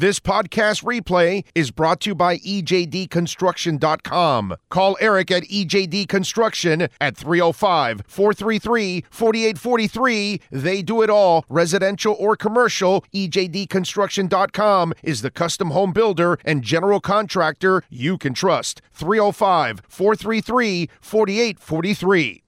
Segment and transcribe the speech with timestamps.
[0.00, 4.56] This podcast replay is brought to you by EJDConstruction.com.
[4.70, 10.40] Call Eric at EJD Construction at 305 433 4843.
[10.50, 13.04] They do it all, residential or commercial.
[13.14, 18.80] EJDConstruction.com is the custom home builder and general contractor you can trust.
[18.94, 22.42] 305 433 4843.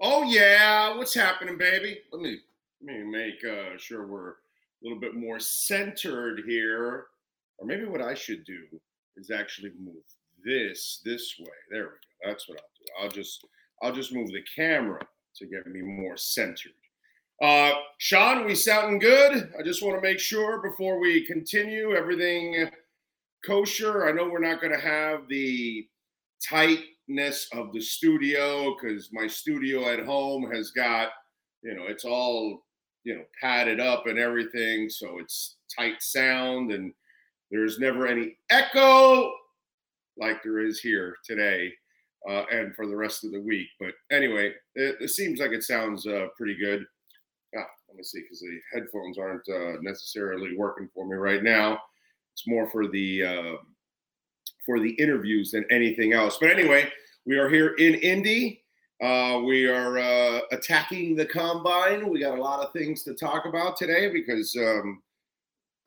[0.00, 2.00] Oh yeah, what's happening, baby?
[2.10, 2.38] Let me
[2.84, 4.34] let me make uh, sure we're
[4.80, 7.06] a little bit more centered here.
[7.58, 8.62] Or maybe what I should do
[9.16, 10.04] is actually move
[10.44, 11.46] this this way.
[11.70, 12.30] There we go.
[12.30, 13.04] That's what I'll do.
[13.04, 13.46] I'll just
[13.82, 15.00] I'll just move the camera
[15.36, 16.72] to get me more centered.
[17.40, 19.52] Uh, Sean, we sounding good?
[19.58, 22.68] I just want to make sure before we continue, everything
[23.46, 24.08] kosher.
[24.08, 25.86] I know we're not going to have the
[26.44, 31.10] tightness of the studio because my studio at home has got,
[31.62, 32.64] you know, it's all,
[33.08, 34.90] you know, padded up and everything.
[34.90, 36.92] So it's tight sound and
[37.50, 39.32] there's never any echo
[40.18, 41.72] like there is here today
[42.28, 43.68] uh, and for the rest of the week.
[43.80, 46.84] But anyway, it, it seems like it sounds uh, pretty good.
[47.56, 51.78] Ah, let me see, because the headphones aren't uh, necessarily working for me right now.
[52.34, 53.56] It's more for the uh,
[54.66, 56.36] for the interviews than anything else.
[56.38, 56.92] But anyway,
[57.24, 58.64] we are here in Indy.
[59.00, 62.08] Uh, we are uh, attacking the combine.
[62.08, 65.00] We got a lot of things to talk about today because, um,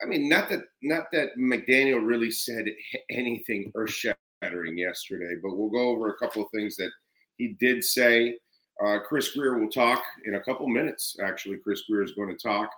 [0.02, 2.66] I mean, not that not that McDaniel really said
[3.10, 6.90] anything earth-shattering yesterday, but we'll go over a couple of things that
[7.36, 8.38] he did say.
[8.82, 11.16] Uh, Chris Grier will talk in a couple minutes.
[11.22, 12.70] Actually, Chris Grier is going to talk,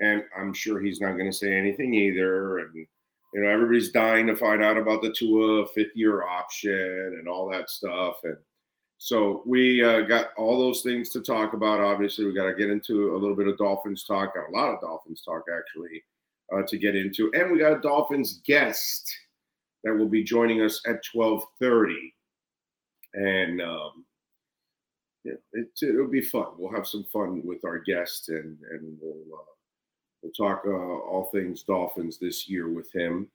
[0.00, 2.58] and I'm sure he's not going to say anything either.
[2.60, 7.50] And you know, everybody's dying to find out about the Tua fifth-year option and all
[7.50, 8.16] that stuff.
[8.24, 8.38] And
[9.04, 11.78] so we uh, got all those things to talk about.
[11.78, 14.72] Obviously, we got to get into a little bit of Dolphins talk, got a lot
[14.72, 16.02] of Dolphins talk actually
[16.50, 19.14] uh, to get into, and we got a Dolphins guest
[19.82, 21.96] that will be joining us at 12:30.
[23.12, 24.06] And um,
[25.22, 26.46] yeah, it, it'll be fun.
[26.56, 29.52] We'll have some fun with our guest, and and we'll uh,
[30.22, 33.28] we'll talk uh, all things Dolphins this year with him,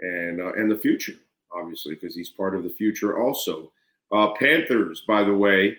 [0.00, 1.20] and uh, and the future,
[1.52, 3.70] obviously, because he's part of the future also.
[4.14, 5.76] Uh, Panthers, by the way,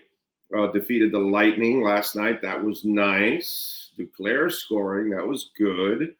[0.58, 2.42] uh, defeated the Lightning last night.
[2.42, 3.92] That was nice.
[3.98, 5.12] Duclair scoring.
[5.12, 6.16] That was good.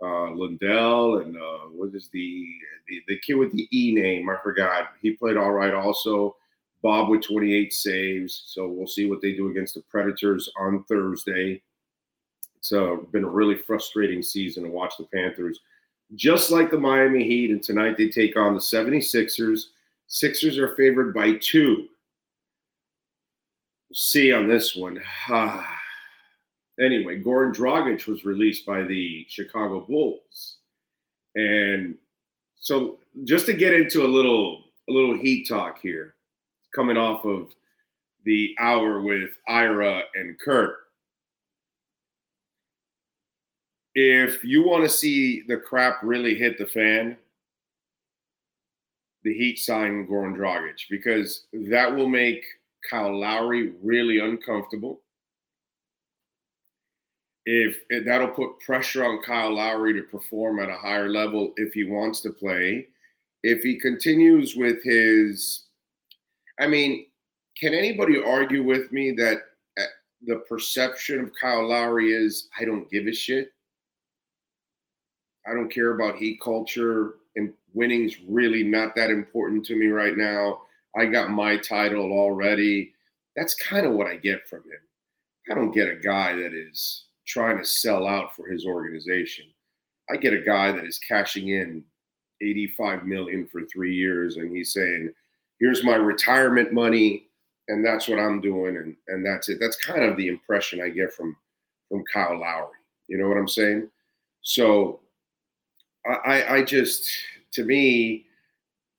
[0.00, 2.46] Uh, Lundell and uh, what is the,
[2.86, 4.30] the the kid with the E name?
[4.30, 4.90] I forgot.
[5.02, 6.36] He played all right also.
[6.80, 8.44] Bob with 28 saves.
[8.46, 11.60] So we'll see what they do against the Predators on Thursday.
[12.56, 15.58] It's uh, been a really frustrating season to watch the Panthers,
[16.14, 17.50] just like the Miami Heat.
[17.50, 19.62] And tonight they take on the 76ers.
[20.08, 21.86] Sixers are favored by two.
[23.88, 25.00] We'll see on this one.
[26.80, 30.56] anyway, Goran Dragic was released by the Chicago Bulls.
[31.36, 31.94] And
[32.56, 36.14] so just to get into a little a little heat talk here,
[36.74, 37.50] coming off of
[38.24, 40.76] the hour with Ira and Kurt.
[43.94, 47.18] If you want to see the crap really hit the fan,
[49.28, 52.42] the Heat sign Goran Dragic because that will make
[52.88, 55.02] Kyle Lowry really uncomfortable.
[57.44, 61.84] If that'll put pressure on Kyle Lowry to perform at a higher level if he
[61.84, 62.88] wants to play,
[63.42, 65.64] if he continues with his,
[66.58, 67.06] I mean,
[67.60, 69.42] can anybody argue with me that
[69.78, 69.84] uh,
[70.26, 73.52] the perception of Kyle Lowry is I don't give a shit?
[75.46, 80.16] I don't care about heat culture and winning's really not that important to me right
[80.16, 80.62] now.
[80.96, 82.92] I got my title already.
[83.36, 84.80] That's kind of what I get from him.
[85.50, 89.44] I don't get a guy that is trying to sell out for his organization.
[90.10, 91.84] I get a guy that is cashing in
[92.42, 95.12] 85 million for 3 years and he's saying,
[95.60, 97.28] "Here's my retirement money
[97.68, 100.88] and that's what I'm doing and and that's it." That's kind of the impression I
[100.88, 101.36] get from
[101.88, 102.76] from Kyle Lowry.
[103.08, 103.88] You know what I'm saying?
[104.42, 105.00] So
[106.06, 107.08] I, I just,
[107.58, 108.24] to me,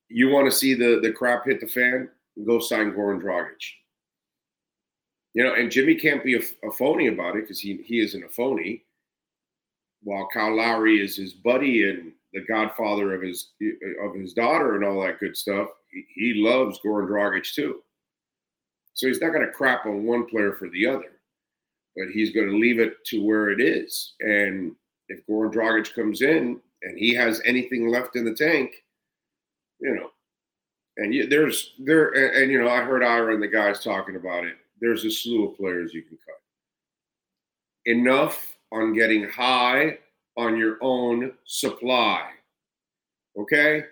[0.09, 2.09] you want to see the the crap hit the fan,
[2.45, 3.55] go sign Goran Dragic.
[5.33, 8.23] You know, and Jimmy can't be a, a phony about it because he he isn't
[8.23, 8.83] a phony.
[10.03, 13.51] While Kyle Lowry is his buddy and the godfather of his
[14.03, 17.81] of his daughter and all that good stuff, he, he loves Goran Dragic too.
[18.93, 21.11] So he's not going to crap on one player for the other,
[21.95, 24.15] but he's going to leave it to where it is.
[24.19, 24.75] And
[25.07, 28.83] if Goran Dragic comes in and he has anything left in the tank,
[29.79, 30.11] you know,
[30.97, 34.15] and you, there's there and, and, you know I heard Ira and the guys talking
[34.15, 34.55] about it.
[34.81, 36.35] There's a slew of players you can cut.
[37.85, 39.97] Enough on getting high
[40.37, 42.29] on your own supply.
[43.37, 43.83] Okay?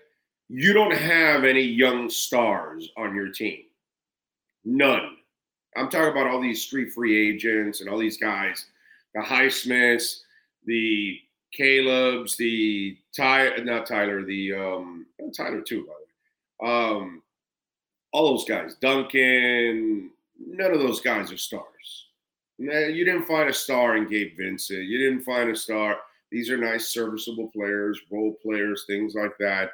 [0.48, 3.64] You don't have any young stars on your team.
[4.64, 5.16] None.
[5.76, 8.66] I'm talking about all these street free agents and all these guys,
[9.14, 10.20] the Highsmiths,
[10.64, 11.18] the
[11.52, 15.06] Caleb's, the Ty, not Tyler, the um,
[15.36, 16.72] Tyler too, by the way.
[16.72, 17.22] Um,
[18.12, 22.06] all those guys, Duncan, none of those guys are stars.
[22.58, 24.84] You didn't find a star in Gabe Vincent.
[24.84, 25.98] You didn't find a star.
[26.30, 29.70] These are nice, serviceable players, role players, things like that.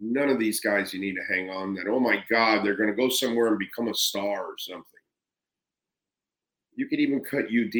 [0.00, 2.88] None of these guys you need to hang on that, oh my God, they're going
[2.88, 4.84] to go somewhere and become a star or something.
[6.76, 7.74] You could even cut UD.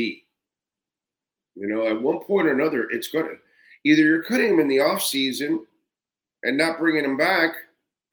[1.56, 3.36] You know, at one point or another, it's going to
[3.84, 5.64] either you're cutting him in the off season
[6.42, 7.52] and not bringing him back,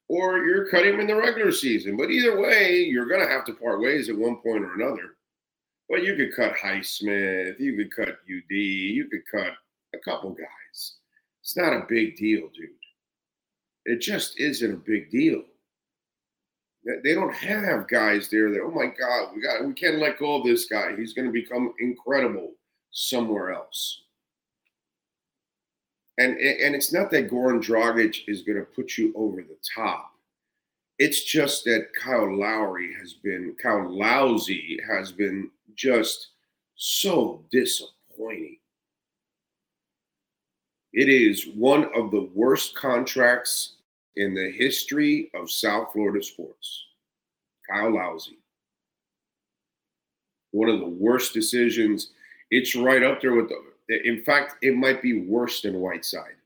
[0.08, 1.96] or you're cutting him in the regular season.
[1.96, 5.16] But either way, you're going to have to part ways at one point or another.
[5.88, 9.52] But you could cut Highsmith, you could cut UD, you could cut
[9.94, 10.94] a couple guys.
[11.42, 12.70] It's not a big deal, dude.
[13.84, 15.42] It just isn't a big deal.
[16.84, 20.36] They don't have guys there that, oh my God, we got we can't let go
[20.36, 20.96] of this guy.
[20.96, 22.52] He's going to become incredible
[22.92, 24.02] somewhere else.
[26.18, 30.12] And and it's not that Goran Dragic is going to put you over the top.
[30.98, 36.28] It's just that Kyle Lowry has been Kyle Lousy has been just
[36.76, 38.58] so disappointing.
[40.92, 43.76] It is one of the worst contracts
[44.16, 46.84] in the history of South Florida sports.
[47.68, 48.38] Kyle Lousy.
[50.50, 52.10] One of the worst decisions.
[52.52, 56.36] It's right up there with the, in fact, it might be worse than Whiteside.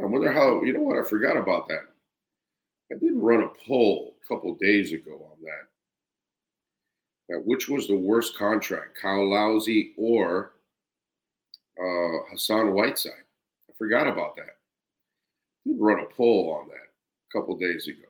[0.00, 0.98] I wonder how, you know what?
[0.98, 1.82] I forgot about that.
[2.90, 5.68] I did run a poll a couple days ago on that.
[7.28, 10.52] Now, which was the worst contract, Kyle Lousy or
[11.78, 13.12] uh, Hassan Whiteside.
[13.68, 14.56] I forgot about that.
[15.66, 18.07] We run a poll on that a couple days ago,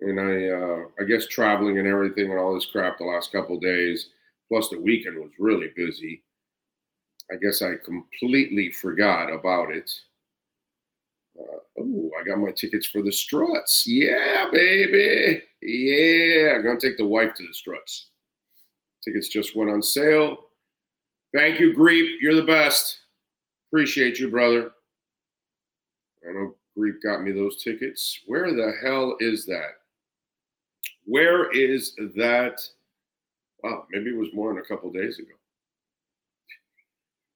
[0.00, 3.58] and I uh, I guess traveling and everything and all this crap the last couple
[3.58, 4.10] days,
[4.48, 6.22] plus the weekend was really busy.
[7.30, 9.90] I guess I completely forgot about it.
[11.38, 13.86] Uh, oh, I got my tickets for the struts.
[13.86, 15.42] Yeah, baby.
[15.62, 18.08] Yeah, I'm gonna take the wife to the struts.
[19.04, 20.46] Tickets just went on sale.
[21.34, 22.16] Thank you, Greep.
[22.20, 22.98] You're the best.
[23.70, 24.72] Appreciate you, brother.
[26.28, 28.20] I know Greep got me those tickets.
[28.26, 29.79] Where the hell is that?
[31.10, 32.60] Where is that?
[33.64, 35.32] Wow, maybe it was more than a couple days ago.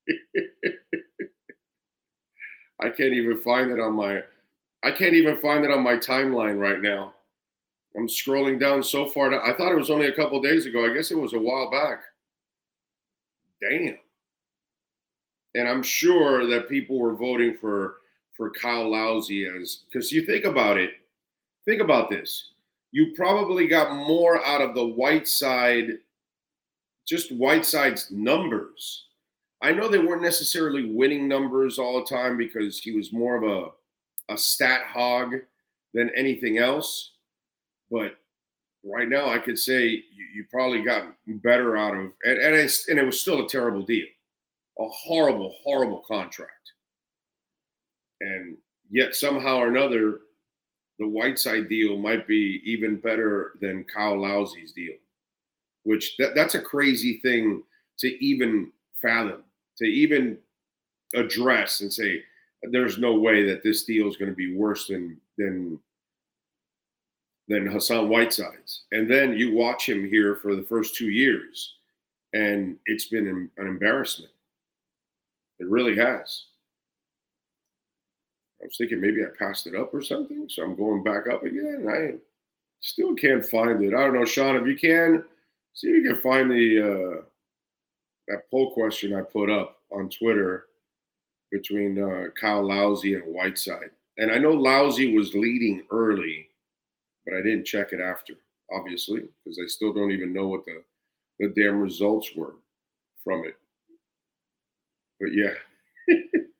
[2.80, 4.22] I can't even find it on my
[4.84, 7.14] I can't even find it on my timeline right now.
[7.96, 9.34] I'm scrolling down so far.
[9.42, 10.88] I thought it was only a couple days ago.
[10.88, 12.00] I guess it was a while back.
[13.60, 13.98] Damn.
[15.56, 17.96] And I'm sure that people were voting for
[18.36, 20.92] for Kyle Lousy as because you think about it,
[21.64, 22.53] think about this.
[22.94, 25.98] You probably got more out of the Whiteside,
[27.04, 29.06] just Whiteside's numbers.
[29.60, 33.42] I know they weren't necessarily winning numbers all the time because he was more of
[33.42, 35.34] a, a stat hog
[35.92, 37.14] than anything else.
[37.90, 38.16] But
[38.84, 42.98] right now, I could say you, you probably got better out of, and and, and
[43.00, 44.06] it was still a terrible deal,
[44.78, 46.70] a horrible, horrible contract.
[48.20, 48.56] And
[48.88, 50.20] yet somehow or another,
[50.98, 54.94] the Whiteside deal might be even better than Kyle Lousy's deal,
[55.82, 57.62] which that, that's a crazy thing
[57.98, 58.70] to even
[59.00, 59.42] fathom,
[59.78, 60.38] to even
[61.14, 62.22] address and say,
[62.70, 65.78] there's no way that this deal is going to be worse than than
[67.48, 68.84] than Hassan Whiteside's.
[68.92, 71.74] And then you watch him here for the first two years,
[72.32, 74.32] and it's been an embarrassment.
[75.58, 76.44] It really has.
[78.64, 81.44] I was thinking maybe I passed it up or something, so I'm going back up
[81.44, 81.86] again.
[81.88, 82.18] I
[82.80, 83.94] still can't find it.
[83.94, 84.56] I don't know, Sean.
[84.56, 85.22] If you can,
[85.74, 87.22] see if you can find the uh,
[88.28, 90.64] that poll question I put up on Twitter
[91.52, 93.90] between uh, Kyle Lousy and Whiteside.
[94.16, 96.48] And I know Lousy was leading early
[97.24, 98.34] but I didn't check it after,
[98.72, 100.82] obviously, because I still don't even know what the,
[101.38, 102.54] the damn results were
[103.22, 103.56] from it.
[105.20, 105.54] But yeah,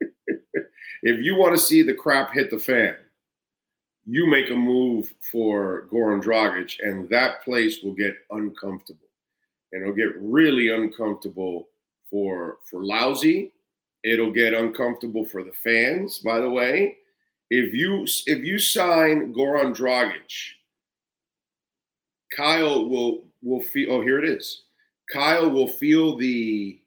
[1.04, 2.96] if you want to see the crap hit the fan,
[4.04, 9.08] you make a move for Goran Dragic, and that place will get uncomfortable.
[9.73, 11.68] And it'll get really uncomfortable
[12.11, 13.52] for for Lousy.
[14.02, 16.96] It'll get uncomfortable for the fans, by the way
[17.50, 20.32] if you if you sign Goran Dragic,
[22.34, 23.92] Kyle will will feel.
[23.92, 24.62] Oh, here it is.
[25.12, 26.80] Kyle will feel the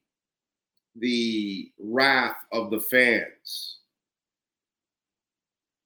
[0.96, 3.77] the wrath of the fans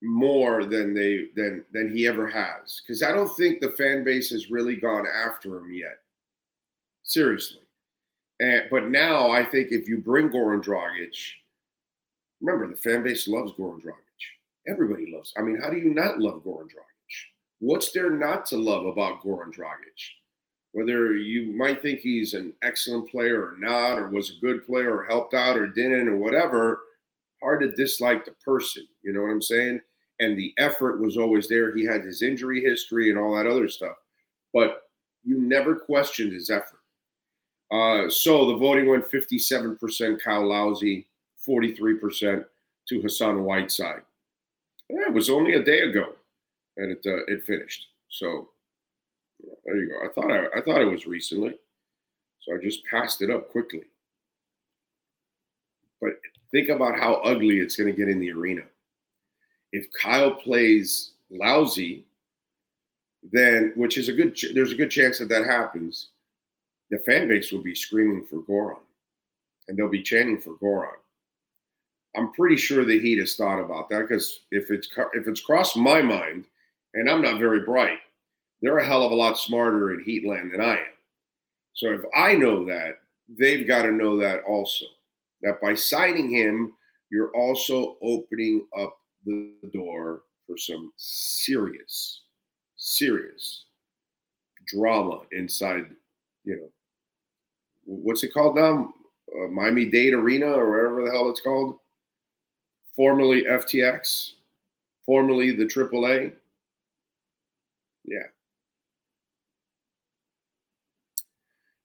[0.03, 4.31] more than they than than he ever has because I don't think the fan base
[4.31, 5.99] has really gone after him yet.
[7.03, 7.61] Seriously.
[8.39, 11.15] And, but now I think if you bring Goran Dragic,
[12.41, 13.95] remember the fan base loves Goran Dragic.
[14.67, 15.33] Everybody loves.
[15.37, 17.27] I mean, how do you not love Goran Dragic?
[17.59, 20.09] What's there not to love about Goran Dragic?
[20.71, 24.95] Whether you might think he's an excellent player or not, or was a good player
[24.95, 26.79] or helped out or didn't or whatever,
[27.43, 28.87] hard to dislike the person.
[29.03, 29.81] You know what I'm saying?
[30.21, 31.75] And the effort was always there.
[31.75, 33.97] He had his injury history and all that other stuff,
[34.53, 34.83] but
[35.23, 36.79] you never questioned his effort.
[37.71, 41.07] Uh, so the voting went 57% Kyle Lowry,
[41.47, 42.45] 43%
[42.89, 44.01] to Hassan Whiteside.
[44.89, 46.13] Yeah, it was only a day ago,
[46.77, 47.87] and it uh, it finished.
[48.09, 48.49] So
[49.63, 50.05] there you go.
[50.05, 51.55] I thought I, I thought it was recently,
[52.41, 53.83] so I just passed it up quickly.
[56.01, 56.13] But
[56.51, 58.63] think about how ugly it's going to get in the arena.
[59.71, 62.05] If Kyle plays lousy,
[63.31, 66.09] then which is a good there's a good chance that that happens
[66.89, 68.79] the fan base will be screaming for Goran
[69.67, 70.97] and they'll be chanting for Goran.
[72.15, 75.77] I'm pretty sure the Heat has thought about that because if it's if it's crossed
[75.77, 76.45] my mind,
[76.93, 77.99] and I'm not very bright,
[78.61, 80.85] they're a hell of a lot smarter in Heatland than I am.
[81.73, 82.99] So if I know that,
[83.29, 84.85] they've got to know that also.
[85.41, 86.73] That by signing him,
[87.09, 89.50] you're also opening up the
[90.51, 92.23] for some serious,
[92.75, 93.65] serious
[94.67, 95.85] drama inside,
[96.43, 96.69] you know,
[97.85, 98.93] what's it called now?
[99.33, 101.77] Uh, Miami Dade Arena or whatever the hell it's called.
[102.95, 104.33] Formerly FTX,
[105.05, 106.33] formerly the AAA.
[108.03, 108.17] Yeah.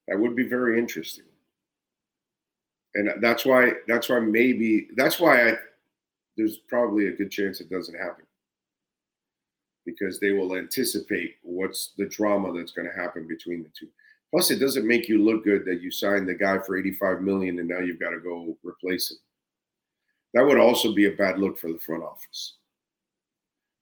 [0.08, 1.25] That would be very interesting.
[2.94, 5.54] And that's why that's why maybe that's why I
[6.37, 8.25] there's probably a good chance it doesn't happen.
[9.87, 13.88] Because they will anticipate what's the drama that's going to happen between the two.
[14.31, 17.59] Plus, it doesn't make you look good that you signed the guy for 85 million
[17.61, 19.19] and now you've got to go replace him.
[20.35, 22.55] That would also be a bad look for the front office.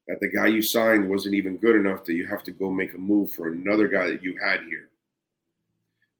[0.07, 2.95] That the guy you signed wasn't even good enough that you have to go make
[2.95, 4.91] a move for another guy that you had here.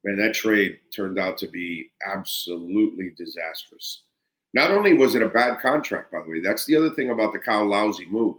[0.03, 4.03] Man, that trade turned out to be absolutely disastrous.
[4.53, 7.33] Not only was it a bad contract, by the way, that's the other thing about
[7.33, 8.37] the Kyle Lowry move.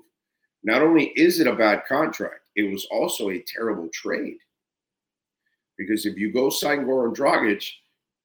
[0.66, 4.38] Not only is it a bad contract, it was also a terrible trade.
[5.78, 7.64] Because if you go sign Goran Dragic,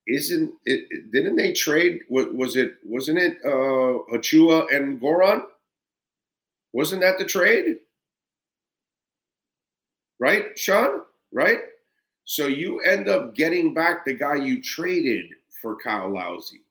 [0.08, 1.12] isn't it?
[1.12, 2.02] Didn't they trade?
[2.10, 2.78] Was it?
[2.84, 5.44] Wasn't it uh, Achiuwa and Goran?
[6.74, 7.78] Wasn't that the trade?
[10.20, 11.02] Right, Sean?
[11.32, 11.60] Right.
[12.26, 15.26] So you end up getting back the guy you traded
[15.62, 16.62] for Kyle Lowry.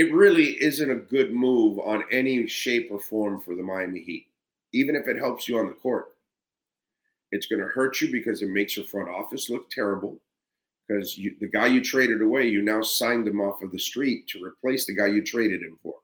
[0.00, 4.28] It really isn't a good move on any shape or form for the Miami Heat,
[4.72, 6.14] even if it helps you on the court.
[7.32, 10.18] It's going to hurt you because it makes your front office look terrible.
[10.88, 14.42] Because the guy you traded away, you now signed him off of the street to
[14.42, 15.96] replace the guy you traded him for.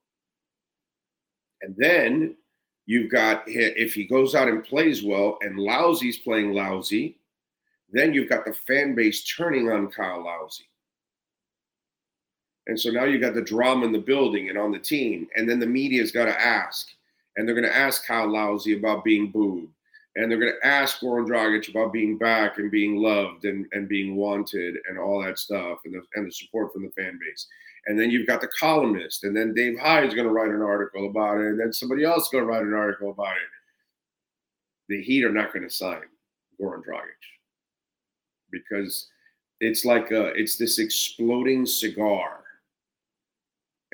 [1.63, 2.37] And then
[2.85, 7.19] you've got if he goes out and plays well, and Lousy's playing lousy,
[7.91, 10.69] then you've got the fan base turning on Kyle Lowry.
[12.67, 15.29] And so now you've got the drama in the building and on the team.
[15.37, 16.89] And then the media's got to ask.
[17.37, 19.69] And they're going to ask Kyle Lowry about being booed
[20.17, 23.87] and they're going to ask Goran Dragic about being back and being loved and, and
[23.87, 27.47] being wanted and all that stuff and the, and the support from the fan base.
[27.87, 30.63] And then you've got the columnist, and then Dave Hyde is going to write an
[30.63, 33.43] article about it, and then somebody else is going to write an article about it.
[34.89, 36.03] The Heat are not going to sign
[36.61, 37.23] Goran Dragic
[38.51, 39.09] because
[39.61, 42.41] it's like a, it's this exploding cigar,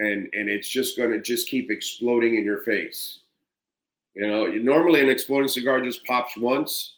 [0.03, 3.21] and and it's just going to just keep exploding in your face
[4.15, 6.97] you know, normally an exploding cigar just pops once.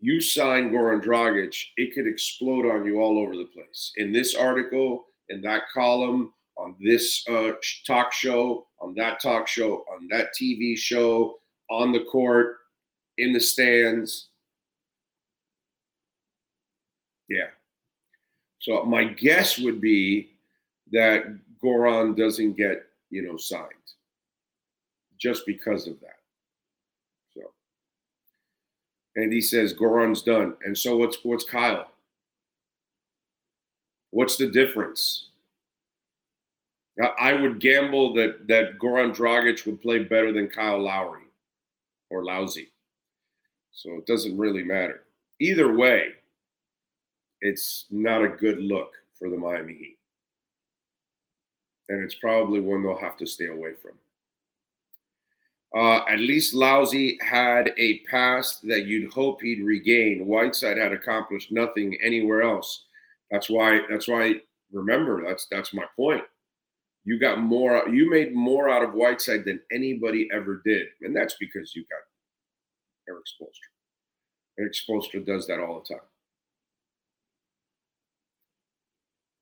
[0.00, 3.92] You sign Goran Dragic, it could explode on you all over the place.
[3.96, 7.52] In this article, in that column, on this uh,
[7.86, 11.38] talk show, on that talk show, on that TV show,
[11.70, 12.56] on the court,
[13.18, 14.28] in the stands.
[17.28, 17.48] Yeah.
[18.60, 20.30] So my guess would be
[20.92, 21.24] that
[21.62, 23.72] Goran doesn't get, you know, signed
[25.18, 26.18] just because of that.
[27.34, 27.40] So,
[29.16, 30.54] and he says Goran's done.
[30.64, 31.88] And so what's what's Kyle?
[34.10, 35.28] What's the difference?
[37.18, 41.24] I would gamble that that Goran Dragic would play better than Kyle Lowry
[42.10, 42.68] or Lousy.
[43.72, 45.02] So it doesn't really matter.
[45.38, 46.12] Either way,
[47.42, 49.95] it's not a good look for the Miami Heat.
[51.88, 53.92] And it's probably one they'll have to stay away from.
[55.76, 60.26] Uh, at least Lousy had a past that you'd hope he'd regain.
[60.26, 62.84] Whiteside had accomplished nothing anywhere else.
[63.30, 63.80] That's why.
[63.90, 64.36] That's why.
[64.72, 66.24] Remember, that's that's my point.
[67.04, 67.88] You got more.
[67.88, 73.12] You made more out of Whiteside than anybody ever did, and that's because you got
[73.12, 74.58] Erik Spoelstra.
[74.58, 76.04] Erik Spoelstra does that all the time.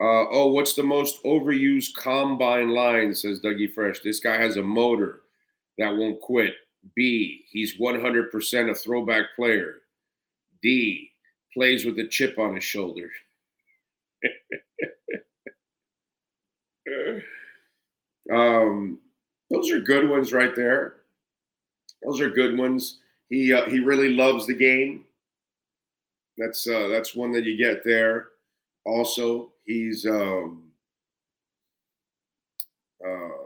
[0.04, 3.14] Uh, oh, what's the most overused combine line?
[3.14, 4.00] Says Dougie Fresh.
[4.00, 5.23] This guy has a motor
[5.78, 6.52] that won't quit.
[6.94, 9.76] B, he's 100% a throwback player.
[10.62, 11.11] D,
[11.54, 13.08] plays with a chip on his shoulder.
[18.30, 18.99] um,
[19.50, 20.96] those are good ones right there.
[22.02, 22.99] Those are good ones.
[23.30, 25.06] He uh, he really loves the game.
[26.37, 28.28] That's uh, that's one that you get there.
[28.84, 30.62] Also, he's um,
[33.04, 33.44] uh,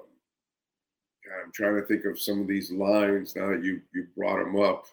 [1.45, 4.61] I'm trying to think of some of these lines now that you you brought him
[4.61, 4.87] up.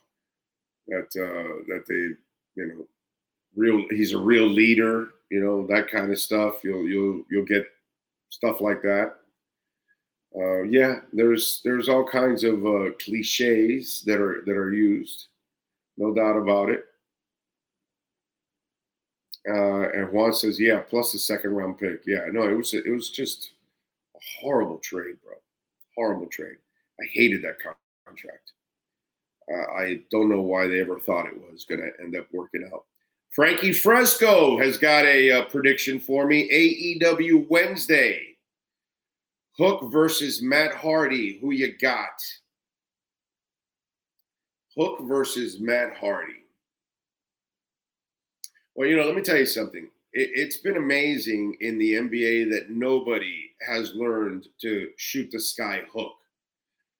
[0.88, 2.88] That uh, that they you know
[3.55, 5.10] real he's a real leader.
[5.29, 6.63] You know that kind of stuff.
[6.63, 7.65] You'll you'll you'll get
[8.29, 9.15] stuff like that.
[10.38, 15.27] Uh, yeah, there's there's all kinds of uh, cliches that are that are used,
[15.98, 16.86] no doubt about it.
[19.47, 22.01] Uh, and Juan says, "Yeah, plus the second round pick.
[22.05, 23.51] Yeah, no, it was it was just
[24.15, 25.35] a horrible trade, bro
[25.95, 26.57] horrible trade.
[26.99, 27.57] I hated that
[28.05, 28.51] contract.
[29.51, 32.69] Uh, I don't know why they ever thought it was going to end up working
[32.73, 32.85] out.
[33.31, 36.99] Frankie Fresco has got a uh, prediction for me.
[37.01, 38.37] AEW Wednesday.
[39.57, 41.37] Hook versus Matt Hardy.
[41.39, 42.21] Who you got?
[44.77, 46.44] Hook versus Matt Hardy.
[48.75, 52.50] Well, you know, let me tell you something it, has been amazing in the NBA
[52.51, 56.13] that nobody has learned to shoot the sky hook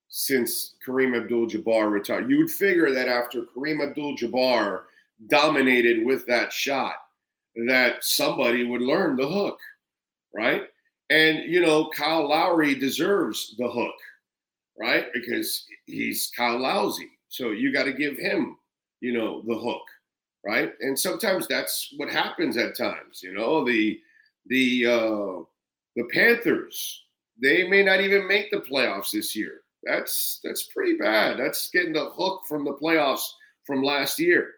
[0.08, 2.30] since Kareem Abdul Jabbar retired.
[2.30, 4.82] You would figure that after Kareem Abdul Jabbar
[5.28, 6.94] dominated with that shot,
[7.66, 9.58] that somebody would learn the hook,
[10.34, 10.64] right?
[11.08, 13.94] And, you know, Kyle Lowry deserves the hook,
[14.78, 15.06] right?
[15.14, 17.10] Because he's Kyle Lousy.
[17.28, 18.58] So you got to give him,
[19.00, 19.82] you know, the hook
[20.46, 20.72] right?
[20.80, 23.20] And sometimes that's what happens at times.
[23.22, 23.98] You know, the
[24.46, 25.42] the uh,
[25.96, 27.02] the Panthers
[27.40, 29.60] they may not even make the playoffs this year.
[29.82, 31.38] That's that's pretty bad.
[31.38, 33.26] That's getting the hook from the playoffs
[33.66, 34.54] from last year.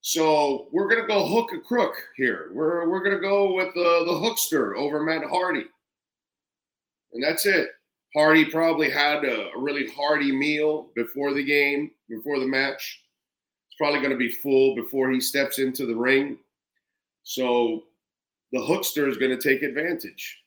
[0.00, 2.50] So we're gonna go hook a crook here.
[2.54, 5.66] We're we're gonna go with the the hookster over Matt Hardy,
[7.12, 7.68] and that's it.
[8.14, 13.02] Hardy probably had a, a really hearty meal before the game, before the match
[13.78, 16.36] probably going to be full before he steps into the ring.
[17.22, 17.84] So
[18.52, 20.42] the hookster is going to take advantage.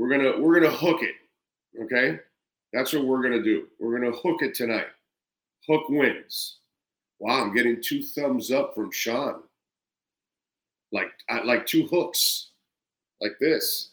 [0.00, 1.14] We're gonna we're gonna hook it.
[1.82, 2.18] Okay,
[2.72, 3.66] that's what we're gonna do.
[3.78, 4.86] We're gonna hook it tonight.
[5.68, 6.60] Hook wins.
[7.18, 9.42] Wow, I'm getting two thumbs up from Sean.
[10.90, 11.10] Like
[11.44, 12.48] like two hooks,
[13.20, 13.90] like this.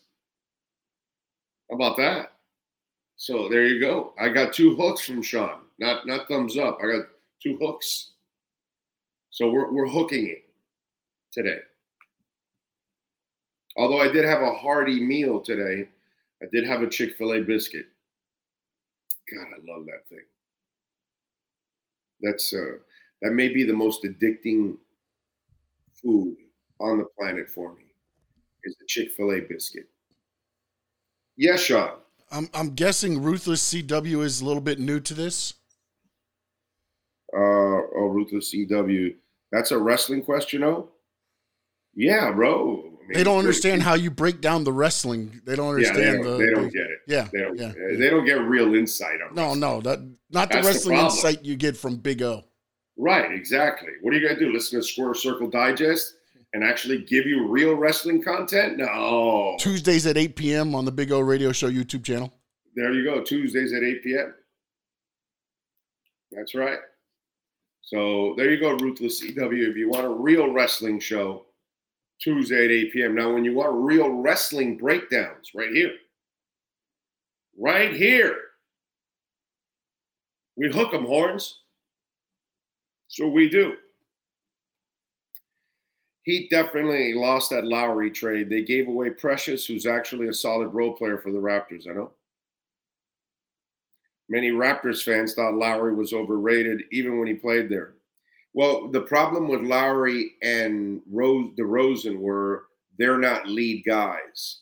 [1.70, 2.32] How about that?
[3.18, 4.14] So there you go.
[4.18, 5.60] I got two hooks from Sean.
[5.78, 6.80] Not not thumbs up.
[6.82, 7.08] I got
[7.44, 8.12] two hooks.
[9.38, 10.46] So we're, we're hooking it
[11.32, 11.60] today.
[13.78, 15.90] Although I did have a hearty meal today,
[16.42, 17.86] I did have a Chick fil A biscuit.
[19.32, 20.26] God, I love that thing.
[22.20, 22.80] That's uh,
[23.22, 24.76] that may be the most addicting
[25.94, 26.36] food
[26.80, 27.84] on the planet for me
[28.64, 29.88] is the Chick fil A biscuit.
[31.36, 31.92] Yes, Sean.
[32.32, 35.54] I'm, I'm guessing Ruthless CW is a little bit new to this.
[37.32, 39.14] Uh, oh, Ruthless CW.
[39.52, 40.90] That's a wrestling question, oh?
[41.96, 42.84] Yeah, bro.
[43.08, 45.42] I mean, they don't understand how you break down the wrestling.
[45.46, 46.38] They don't understand yeah, they don't, the.
[46.38, 47.00] They don't get it.
[47.08, 47.58] Yeah, they don't.
[47.58, 49.34] Yeah, they don't get real insight on.
[49.34, 49.60] No, wrestling.
[49.60, 52.44] no, that not That's the wrestling the insight you get from Big O.
[52.98, 53.90] Right, exactly.
[54.02, 54.52] What are you gonna do?
[54.52, 56.16] Listen to Square Circle Digest
[56.54, 58.78] and actually give you real wrestling content?
[58.78, 59.56] No.
[59.60, 60.76] Tuesdays at 8 p.m.
[60.76, 62.34] on the Big O Radio Show YouTube channel.
[62.76, 63.24] There you go.
[63.24, 64.34] Tuesdays at 8 p.m.
[66.32, 66.80] That's right.
[67.88, 69.70] So there you go, Ruthless CW.
[69.70, 71.46] If you want a real wrestling show,
[72.20, 73.16] Tuesday at 8 p.m.
[73.16, 75.94] Now, when you want real wrestling breakdowns, right here,
[77.58, 78.36] right here,
[80.58, 81.62] we hook them horns.
[83.08, 83.76] So we do.
[86.24, 88.50] He definitely lost that Lowry trade.
[88.50, 91.90] They gave away Precious, who's actually a solid role player for the Raptors.
[91.90, 92.12] I know.
[94.30, 97.94] Many Raptors fans thought Lowry was overrated even when he played there.
[98.54, 102.66] Well, the problem with Lowry and Rose DeRozan were
[102.98, 104.62] they're not lead guys.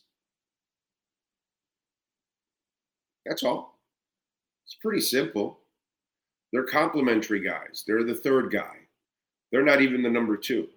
[3.25, 3.79] That's all.
[4.65, 5.59] It's pretty simple.
[6.51, 7.83] They're complementary guys.
[7.87, 8.75] They're the third guy.
[9.51, 10.67] They're not even the number two.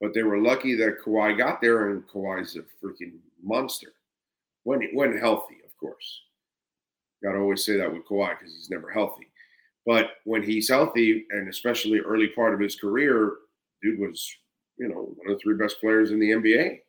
[0.00, 3.92] But they were lucky that Kawhi got there, and Kawhi's a freaking monster
[4.64, 6.20] when when healthy, of course.
[7.22, 9.28] Got to always say that with Kawhi because he's never healthy.
[9.86, 13.36] But when he's healthy, and especially early part of his career,
[13.82, 14.30] dude was
[14.78, 16.80] you know one of the three best players in the NBA.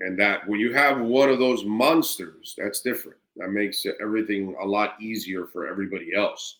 [0.00, 3.18] And that when you have one of those monsters, that's different.
[3.36, 6.58] That makes everything a lot easier for everybody else.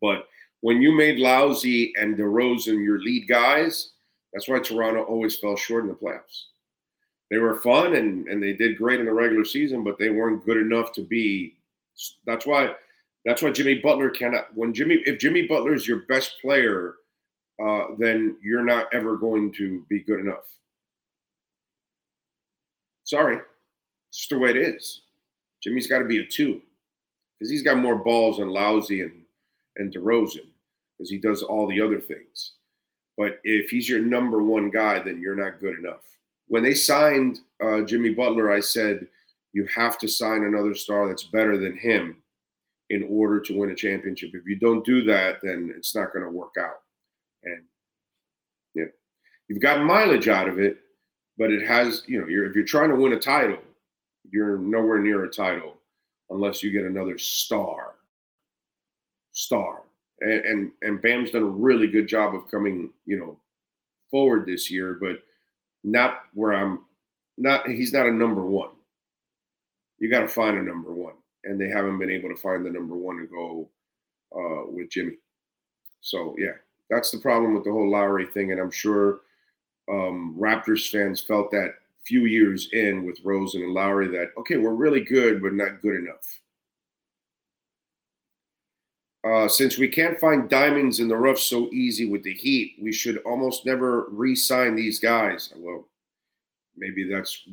[0.00, 0.28] But
[0.60, 3.90] when you made Lousy and DeRozan your lead guys,
[4.32, 6.44] that's why Toronto always fell short in the playoffs.
[7.34, 10.46] They were fun and, and they did great in the regular season, but they weren't
[10.46, 11.56] good enough to be.
[12.26, 12.76] That's why.
[13.24, 14.56] That's why Jimmy Butler cannot.
[14.56, 16.94] When Jimmy, if Jimmy Butler is your best player,
[17.60, 20.44] uh, then you're not ever going to be good enough.
[23.02, 25.02] Sorry, it's just the way it is.
[25.60, 26.62] Jimmy's got to be a two
[27.40, 29.22] because he's got more balls than Lousy and
[29.78, 30.46] and DeRozan
[30.96, 32.52] because he does all the other things.
[33.18, 36.02] But if he's your number one guy, then you're not good enough.
[36.48, 39.06] When they signed uh, Jimmy Butler, I said,
[39.52, 42.16] you have to sign another star that's better than him
[42.90, 44.30] in order to win a championship.
[44.34, 46.82] If you don't do that, then it's not going to work out.
[47.44, 47.62] And
[48.74, 48.84] yeah,
[49.48, 50.78] you've got mileage out of it,
[51.38, 53.58] but it has, you know, you're, if you're trying to win a title,
[54.30, 55.76] you're nowhere near a title
[56.30, 57.94] unless you get another star.
[59.32, 59.84] Star
[60.20, 63.38] and, and and Bam's done a really good job of coming, you know,
[64.10, 65.22] forward this year, but
[65.84, 66.80] not where I'm
[67.36, 68.70] not he's not a number one.
[69.98, 72.70] You got to find a number one, and they haven't been able to find the
[72.70, 73.68] number one to go
[74.34, 75.18] uh, with Jimmy.
[76.00, 76.54] So yeah,
[76.90, 79.20] that's the problem with the whole Lowry thing, and I'm sure
[79.90, 81.74] um, Raptors fans felt that
[82.06, 85.96] few years in with Rosen and Lowry that okay, we're really good, but not good
[85.96, 86.40] enough.
[89.24, 92.92] Uh, since we can't find diamonds in the rough so easy with the Heat, we
[92.92, 95.50] should almost never re-sign these guys.
[95.56, 95.86] Well,
[96.76, 97.46] maybe that's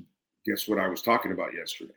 [0.46, 1.94] guess what I was talking about yesterday.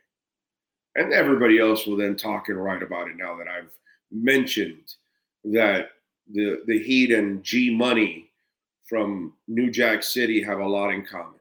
[0.95, 3.71] And everybody else will then talk and write about it now that I've
[4.11, 4.95] mentioned
[5.43, 5.89] that
[6.31, 8.29] the the Heat and G Money
[8.87, 11.39] from New Jack City have a lot in common.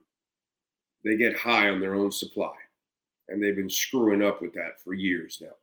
[1.05, 2.55] They get high on their own supply,
[3.29, 5.55] and they've been screwing up with that for years now.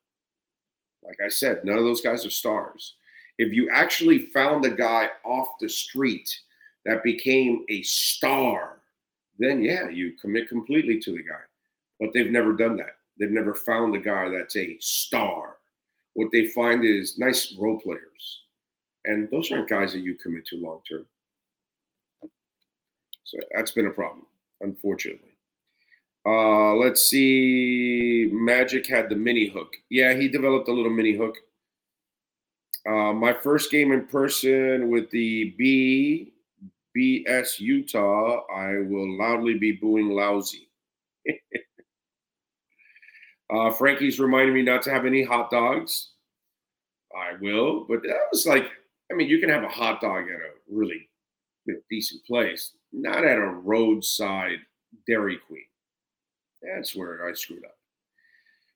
[1.04, 2.96] Like I said, none of those guys are stars.
[3.38, 6.30] If you actually found a guy off the street
[6.86, 8.82] that became a star,
[9.40, 11.42] then yeah, you commit completely to the guy.
[12.00, 12.98] But they've never done that.
[13.20, 15.58] They've never found a guy that's a star.
[16.14, 18.42] What they find is nice role players.
[19.06, 21.06] And those aren't guys that you commit to long term.
[23.24, 24.26] So that's been a problem,
[24.62, 25.31] unfortunately.
[26.26, 28.30] Uh, let's see.
[28.32, 29.74] Magic had the mini hook.
[29.90, 31.36] Yeah, he developed a little mini hook.
[32.88, 36.34] Uh, my first game in person with the B
[36.98, 40.70] BS Utah, I will loudly be booing lousy.
[43.54, 46.10] uh, Frankie's reminding me not to have any hot dogs.
[47.16, 48.66] I will, but that was like,
[49.12, 51.10] I mean, you can have a hot dog at a really
[51.66, 54.60] you know, decent place, not at a roadside
[55.08, 55.66] Dairy Queen.
[56.62, 57.78] That's where I screwed up.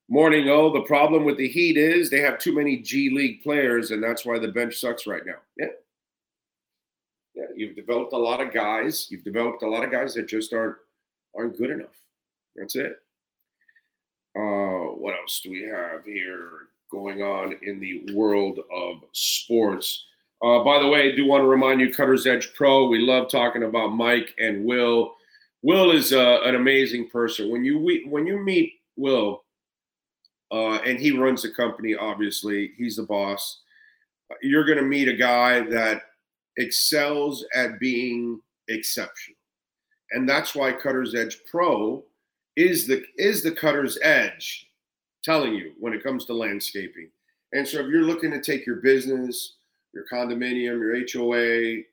[0.07, 3.91] Morning, oh, the problem with the Heat is they have too many G League players,
[3.91, 5.37] and that's why the bench sucks right now.
[5.57, 5.67] Yeah.
[7.33, 9.07] Yeah, you've developed a lot of guys.
[9.09, 10.77] You've developed a lot of guys that just aren't
[11.35, 11.97] aren't good enough.
[12.55, 12.97] That's it.
[14.37, 20.05] Uh, what else do we have here going on in the world of sports?
[20.41, 22.87] Uh, by the way, I do want to remind you, Cutter's Edge Pro.
[22.87, 25.15] We love talking about Mike and Will.
[25.61, 27.49] Will is uh, an amazing person.
[27.49, 29.43] When you we, when you meet Will,
[30.51, 33.61] uh, and he runs the company, obviously he's the boss.
[34.41, 36.03] You're going to meet a guy that
[36.57, 39.37] excels at being exceptional,
[40.11, 42.03] and that's why Cutter's Edge Pro
[42.55, 44.67] is the is the Cutter's Edge.
[45.23, 47.09] Telling you when it comes to landscaping,
[47.53, 49.55] and so if you're looking to take your business,
[49.95, 51.83] your condominium, your HOA,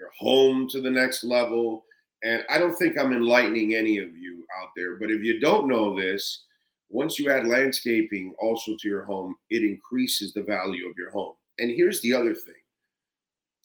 [0.00, 1.84] your home to the next level
[2.22, 5.68] and I don't think I'm enlightening any of you out there, but if you don't
[5.68, 6.44] know this,
[6.90, 11.34] once you add landscaping also to your home, it increases the value of your home.
[11.58, 12.54] And here's the other thing.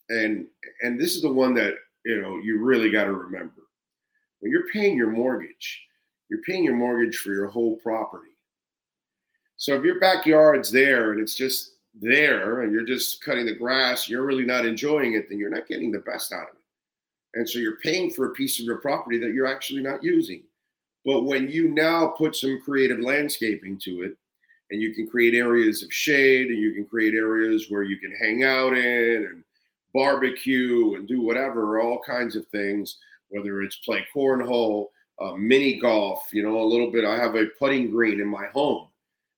[0.09, 0.47] And
[0.83, 1.73] and this is the one that,
[2.05, 3.63] you know, you really got to remember.
[4.39, 5.81] When you're paying your mortgage,
[6.29, 8.31] you're paying your mortgage for your whole property.
[9.57, 14.07] So if your backyard's there and it's just there and you're just cutting the grass,
[14.07, 16.61] you're really not enjoying it, then you're not getting the best out of it.
[17.35, 20.43] And so you're paying for a piece of your property that you're actually not using.
[21.05, 24.17] But when you now put some creative landscaping to it,
[24.71, 28.11] and you can create areas of shade, and you can create areas where you can
[28.19, 29.43] hang out in and
[29.93, 32.97] barbecue and do whatever, all kinds of things,
[33.29, 34.87] whether it's play cornhole,
[35.21, 37.05] uh, mini golf, you know, a little bit.
[37.05, 38.87] I have a putting green in my home,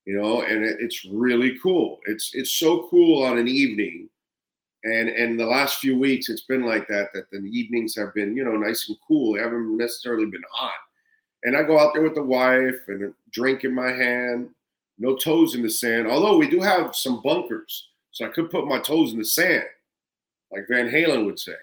[0.05, 1.99] you know, and it, it's really cool.
[2.05, 4.10] It's it's so cool on an evening
[4.88, 8.36] and and the last few weeks it's been like that that the evenings have been
[8.36, 9.34] you know nice and cool.
[9.34, 10.73] They haven't necessarily been hot.
[11.43, 14.50] And i go out there with the wife and a drink in my hand
[15.00, 16.08] no toes in the sand.
[16.08, 19.65] Although we do have some bunkers so i could put my toes in the sand
[20.52, 21.58] like van halen would say.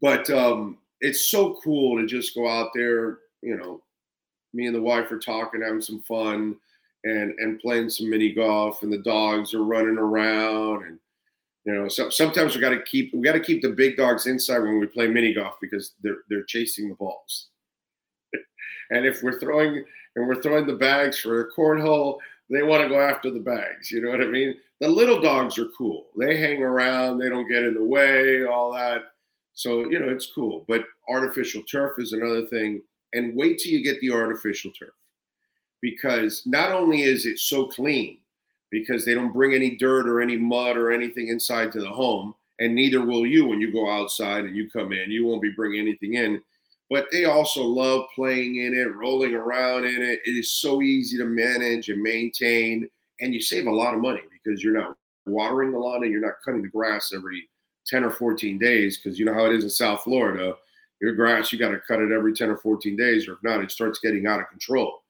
[0.00, 3.80] But um it's so cool to just go out there you know
[4.52, 6.56] me and the wife are talking having some fun
[7.04, 10.98] and and playing some mini golf and the dogs are running around and
[11.68, 14.26] you know, so sometimes we got to keep we got to keep the big dogs
[14.26, 17.48] inside when we play mini golf because they're they're chasing the balls.
[18.90, 19.84] and if we're throwing
[20.16, 22.16] and we're throwing the bags for a cornhole,
[22.48, 23.90] they want to go after the bags.
[23.90, 24.54] You know what I mean?
[24.80, 26.06] The little dogs are cool.
[26.18, 27.18] They hang around.
[27.18, 28.46] They don't get in the way.
[28.46, 29.02] All that.
[29.52, 30.64] So you know it's cool.
[30.68, 32.80] But artificial turf is another thing.
[33.12, 34.94] And wait till you get the artificial turf,
[35.82, 38.20] because not only is it so clean,
[38.70, 42.34] because they don't bring any dirt or any mud or anything inside to the home.
[42.60, 45.10] And neither will you when you go outside and you come in.
[45.10, 46.42] You won't be bringing anything in.
[46.90, 50.20] But they also love playing in it, rolling around in it.
[50.24, 52.88] It is so easy to manage and maintain.
[53.20, 56.20] And you save a lot of money because you're not watering the lawn and you're
[56.20, 57.48] not cutting the grass every
[57.86, 60.54] 10 or 14 days because you know how it is in South Florida.
[61.00, 63.62] Your grass, you got to cut it every 10 or 14 days, or if not,
[63.62, 65.04] it starts getting out of control.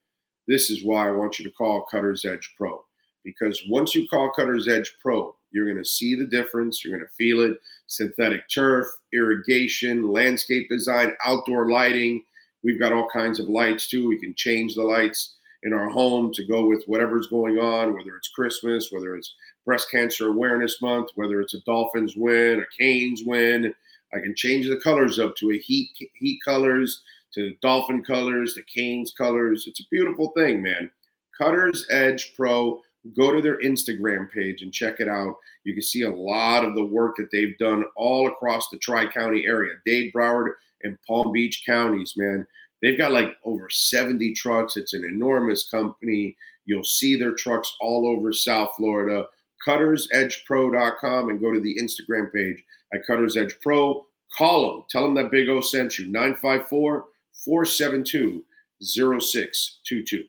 [0.46, 2.84] This is why I want you to call Cutter's Edge Pro
[3.24, 6.84] because once you call Cutter's Edge Pro, you're going to see the difference.
[6.84, 7.58] You're going to feel it.
[7.86, 12.22] Synthetic turf, irrigation, landscape design, outdoor lighting.
[12.62, 14.08] We've got all kinds of lights too.
[14.08, 18.16] We can change the lights in our home to go with whatever's going on, whether
[18.16, 23.22] it's Christmas, whether it's Breast Cancer Awareness Month, whether it's a Dolphins win, a Canes
[23.24, 23.74] win.
[24.14, 27.02] I can change the colors up to a heat heat colors,
[27.34, 29.66] to Dolphin colors, to Canes colors.
[29.66, 30.90] It's a beautiful thing, man.
[31.36, 32.80] Cutter's Edge Pro
[33.16, 35.36] go to their Instagram page and check it out.
[35.64, 39.06] You can see a lot of the work that they've done all across the Tri
[39.06, 42.46] County area, Dade, Broward, and Palm Beach counties, man.
[42.82, 44.76] They've got like over 70 trucks.
[44.76, 46.36] It's an enormous company.
[46.64, 49.26] You'll see their trucks all over South Florida.
[49.66, 52.62] CuttersEdgePro.com and go to the Instagram page
[52.94, 54.06] at Cutters Edge Pro.
[54.36, 54.84] Call them.
[54.88, 56.06] Tell them that Big O sent you.
[56.06, 57.06] 954
[57.44, 58.44] 472
[58.80, 60.24] 0622.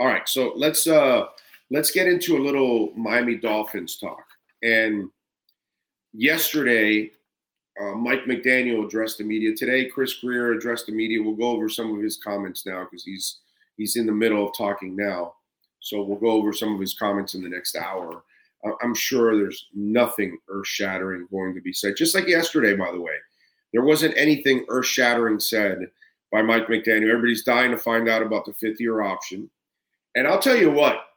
[0.00, 0.28] All right.
[0.28, 1.26] So let's uh
[1.70, 4.24] let's get into a little Miami Dolphins talk.
[4.62, 5.10] And
[6.12, 7.10] yesterday,
[7.80, 9.54] uh, Mike McDaniel addressed the media.
[9.54, 11.22] Today, Chris Grier addressed the media.
[11.22, 13.38] We'll go over some of his comments now because he's
[13.76, 15.34] he's in the middle of talking now.
[15.80, 18.24] So we'll go over some of his comments in the next hour.
[18.82, 21.94] I'm sure there's nothing earth-shattering going to be said.
[21.96, 23.12] Just like yesterday, by the way,
[23.72, 25.88] there wasn't anything earth-shattering said
[26.32, 27.10] by Mike McDaniel.
[27.10, 29.48] Everybody's dying to find out about the fifth-year option.
[30.16, 31.07] And I'll tell you what,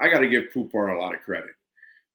[0.00, 1.50] I got to give Poupar a lot of credit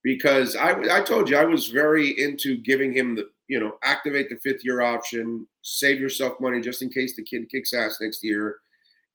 [0.04, 4.30] because I, I told you I was very into giving him the, you know, activate
[4.30, 8.24] the fifth year option, save yourself money just in case the kid kicks ass next
[8.24, 8.58] year.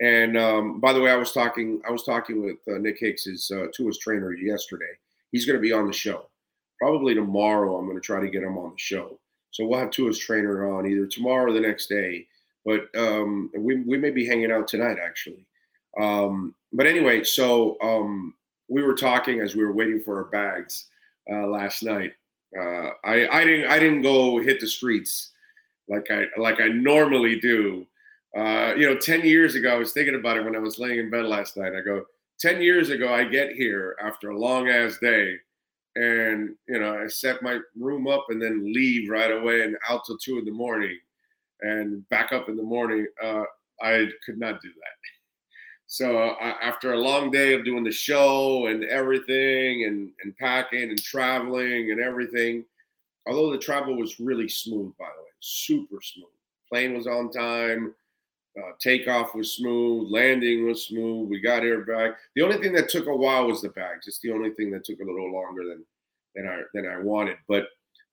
[0.00, 3.24] And um, by the way, I was talking, I was talking with uh, Nick Hicks,
[3.24, 4.92] his uh, Tua's trainer yesterday.
[5.30, 6.26] He's going to be on the show.
[6.78, 9.18] Probably tomorrow, I'm going to try to get him on the show.
[9.50, 12.26] So we'll have Tua's trainer on either tomorrow or the next day.
[12.64, 15.44] But um, we, we may be hanging out tonight, actually.
[16.00, 18.34] Um, but anyway, so um,
[18.70, 20.86] we were talking as we were waiting for our bags
[21.30, 22.12] uh, last night.
[22.58, 25.32] Uh, I, I didn't I didn't go hit the streets
[25.88, 27.86] like I like I normally do.
[28.36, 31.00] Uh, you know, ten years ago, I was thinking about it when I was laying
[31.00, 31.74] in bed last night.
[31.74, 32.04] I go,
[32.38, 35.34] ten years ago, I get here after a long ass day,
[35.96, 40.04] and you know, I set my room up and then leave right away and out
[40.06, 40.96] till two in the morning,
[41.60, 43.06] and back up in the morning.
[43.22, 43.42] Uh,
[43.82, 44.74] I could not do that.
[45.90, 50.88] So uh, after a long day of doing the show and everything and, and packing
[50.88, 52.64] and traveling and everything,
[53.26, 56.28] although the travel was really smooth, by the way, super smooth.
[56.68, 57.92] Plane was on time,
[58.56, 61.28] uh, takeoff was smooth, landing was smooth.
[61.28, 62.18] We got here back.
[62.36, 64.06] The only thing that took a while was the bags.
[64.06, 65.84] It's the only thing that took a little longer than
[66.36, 67.38] than I than I wanted.
[67.48, 67.66] But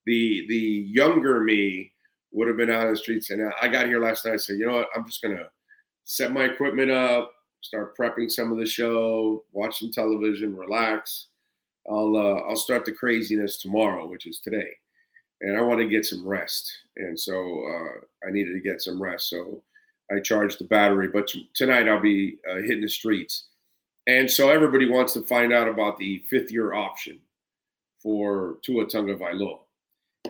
[0.08, 0.56] the the
[0.90, 1.92] younger me
[2.32, 4.34] would have been out on the streets, and I got here last night.
[4.34, 5.48] I said, you know what, I'm just gonna
[6.06, 11.28] set my equipment up start prepping some of the show, watch some television, relax.
[11.90, 14.70] I'll uh, I'll start the craziness tomorrow, which is today,
[15.42, 19.02] and I want to get some rest, and so uh, I needed to get some
[19.02, 19.30] rest.
[19.30, 19.62] So
[20.12, 23.46] I charged the battery, but t- tonight I'll be uh, hitting the streets.
[24.08, 27.20] And so everybody wants to find out about the fifth year option
[28.02, 29.60] for Tua Tagovailoa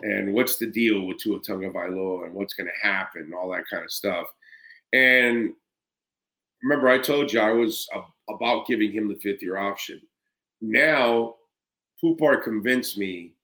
[0.02, 3.68] and what's the deal with Tua Tagovailoa and what's going to happen and all that
[3.70, 4.26] kind of stuff.
[4.92, 5.52] And
[6.62, 10.00] remember, I told you I was a- about giving him the fifth year option.
[10.60, 11.36] Now,
[12.00, 13.34] Poupart convinced me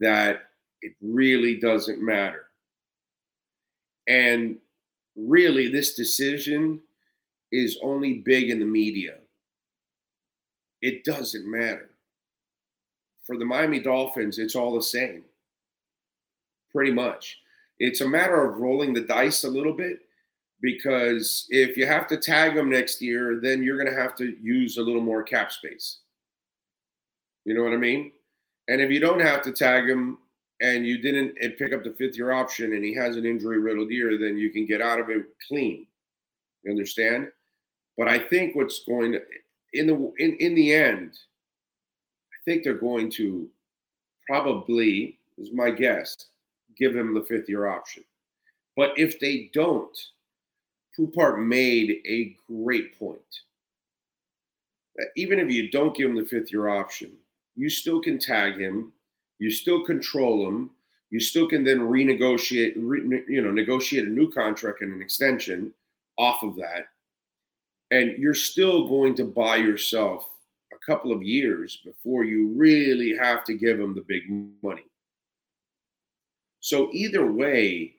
[0.00, 0.50] that
[0.82, 2.46] it really doesn't matter.
[4.08, 4.58] And
[5.16, 6.80] really, this decision
[7.52, 9.18] is only big in the media.
[10.82, 11.90] It doesn't matter.
[13.24, 15.24] For the Miami Dolphins, it's all the same.
[16.72, 17.38] Pretty much.
[17.78, 20.00] It's a matter of rolling the dice a little bit
[20.64, 24.34] because if you have to tag them next year, then you're going to have to
[24.40, 25.98] use a little more cap space.
[27.44, 28.12] You know what I mean?
[28.68, 30.16] And if you don't have to tag him
[30.62, 33.90] and you didn't pick up the fifth year option and he has an injury riddled
[33.90, 35.86] year, then you can get out of it clean.
[36.62, 37.28] You understand?
[37.98, 39.20] But I think what's going to
[39.74, 41.10] in the in, in the end,
[42.32, 43.50] I think they're going to
[44.26, 46.16] probably, is my guess,
[46.78, 48.02] give him the fifth year option.
[48.78, 49.94] But if they don't,
[50.96, 53.20] Poupart made a great point.
[54.96, 57.12] That even if you don't give him the fifth year option,
[57.56, 58.92] you still can tag him,
[59.38, 60.70] you still control him,
[61.10, 65.72] you still can then renegotiate, re, you know, negotiate a new contract and an extension
[66.18, 66.86] off of that,
[67.90, 70.28] and you're still going to buy yourself
[70.72, 74.22] a couple of years before you really have to give him the big
[74.62, 74.86] money.
[76.60, 77.94] So either way,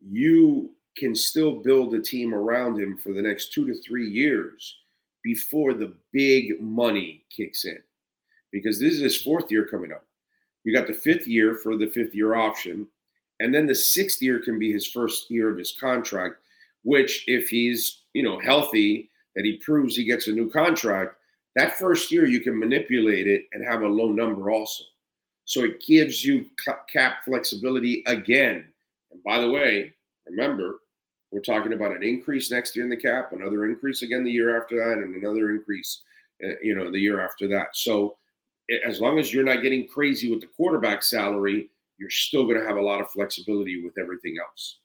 [0.00, 4.76] you can still build a team around him for the next two to three years
[5.22, 7.78] before the big money kicks in
[8.52, 10.04] because this is his fourth year coming up.
[10.64, 12.86] You got the fifth year for the fifth year option,
[13.40, 16.36] and then the sixth year can be his first year of his contract.
[16.84, 21.16] Which, if he's you know healthy, that he proves he gets a new contract,
[21.56, 24.84] that first year you can manipulate it and have a low number also.
[25.44, 26.46] So it gives you
[26.92, 28.64] cap flexibility again.
[29.10, 29.92] And by the way,
[30.26, 30.80] remember,
[31.32, 34.60] we're talking about an increase next year in the cap, another increase again the year
[34.60, 36.02] after that, and another increase,
[36.44, 37.68] uh, you know, the year after that.
[37.72, 38.18] So
[38.86, 42.66] as long as you're not getting crazy with the quarterback salary, you're still going to
[42.66, 44.78] have a lot of flexibility with everything else.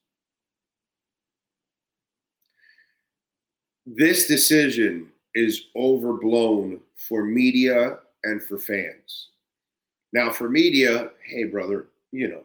[3.86, 9.29] This decision is overblown for media and for fans.
[10.13, 12.43] Now, for media, hey, brother, you know,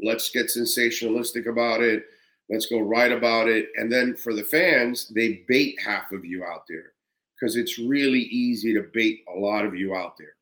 [0.00, 2.06] let's get sensationalistic about it.
[2.48, 3.70] Let's go write about it.
[3.76, 6.92] And then for the fans, they bait half of you out there
[7.34, 10.36] because it's really easy to bait a lot of you out there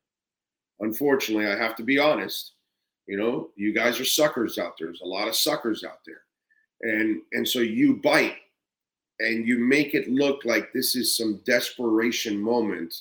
[0.79, 2.53] unfortunately, I have to be honest.
[3.07, 4.87] You know, you guys are suckers out there.
[4.87, 6.21] There's a lot of suckers out there.
[6.81, 8.37] And and so you bite
[9.19, 12.93] and you make it look like this is some desperation moment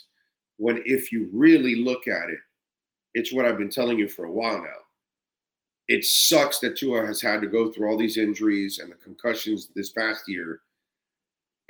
[0.59, 2.39] when if you really look at it,
[3.15, 4.84] it's what I've been telling you for a while now.
[5.89, 9.69] It sucks that Tua has had to go through all these injuries and the concussions
[9.75, 10.61] this past year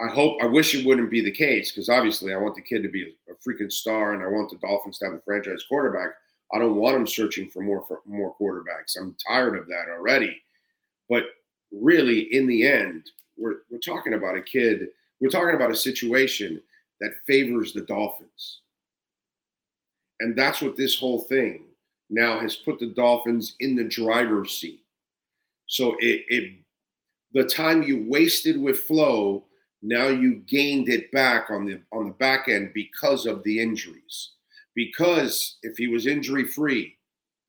[0.01, 2.83] I hope, I wish it wouldn't be the case because obviously I want the kid
[2.83, 6.11] to be a, freaking star and I want the Dolphins to have a franchise quarterback.
[6.53, 8.97] I don't want them searching for more for more quarterbacks.
[8.99, 10.41] I'm tired of that already.
[11.09, 11.25] But
[11.71, 14.89] really, in the end, we're we're talking about a kid.
[15.21, 16.61] We're talking about a situation
[17.01, 18.61] that favors the Dolphins,
[20.21, 21.65] and that's what this whole thing
[22.15, 24.83] now has put the Dolphins in the driver's seat.
[25.67, 26.53] So it, it
[27.33, 29.45] the time you wasted with Flo
[29.85, 34.31] now you gained it back on the on the back end because of the injuries.
[34.75, 36.97] Because if he was injury free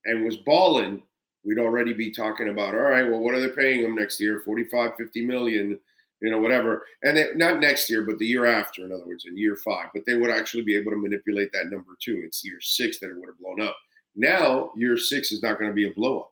[0.04, 1.02] and was balling,
[1.46, 4.42] we'd already be talking about, all right, well, what are they paying him next year?
[4.46, 5.80] 45, 50 million,
[6.22, 6.86] you know, whatever.
[7.02, 9.88] And not next year, but the year after, in other words, in year five.
[9.94, 12.22] But they would actually be able to manipulate that number too.
[12.24, 13.78] It's year six that it would have blown up.
[14.16, 16.32] Now, year six is not going to be a blow up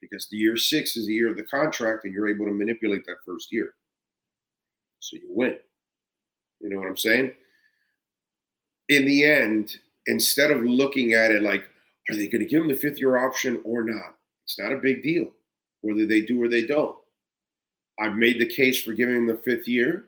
[0.00, 3.04] because the year six is the year of the contract and you're able to manipulate
[3.06, 3.74] that first year.
[5.00, 5.56] So you win.
[6.60, 7.32] You know what I'm saying?
[8.88, 9.76] In the end,
[10.06, 11.64] instead of looking at it like,
[12.10, 14.14] are they going to give him the fifth year option or not?
[14.44, 15.30] It's not a big deal
[15.82, 16.96] whether they do or they don't.
[18.00, 20.06] I've made the case for giving him the fifth year.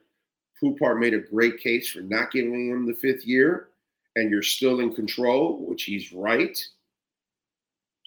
[0.59, 3.69] Poupart made a great case for not giving him the fifth year,
[4.17, 6.59] and you're still in control, which he's right.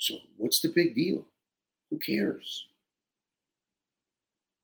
[0.04, 1.24] So, what's the big deal?
[1.90, 2.66] Who cares?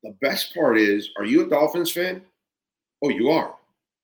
[0.02, 2.20] The best part is, are you a Dolphins fan?
[3.02, 3.54] Oh, you are.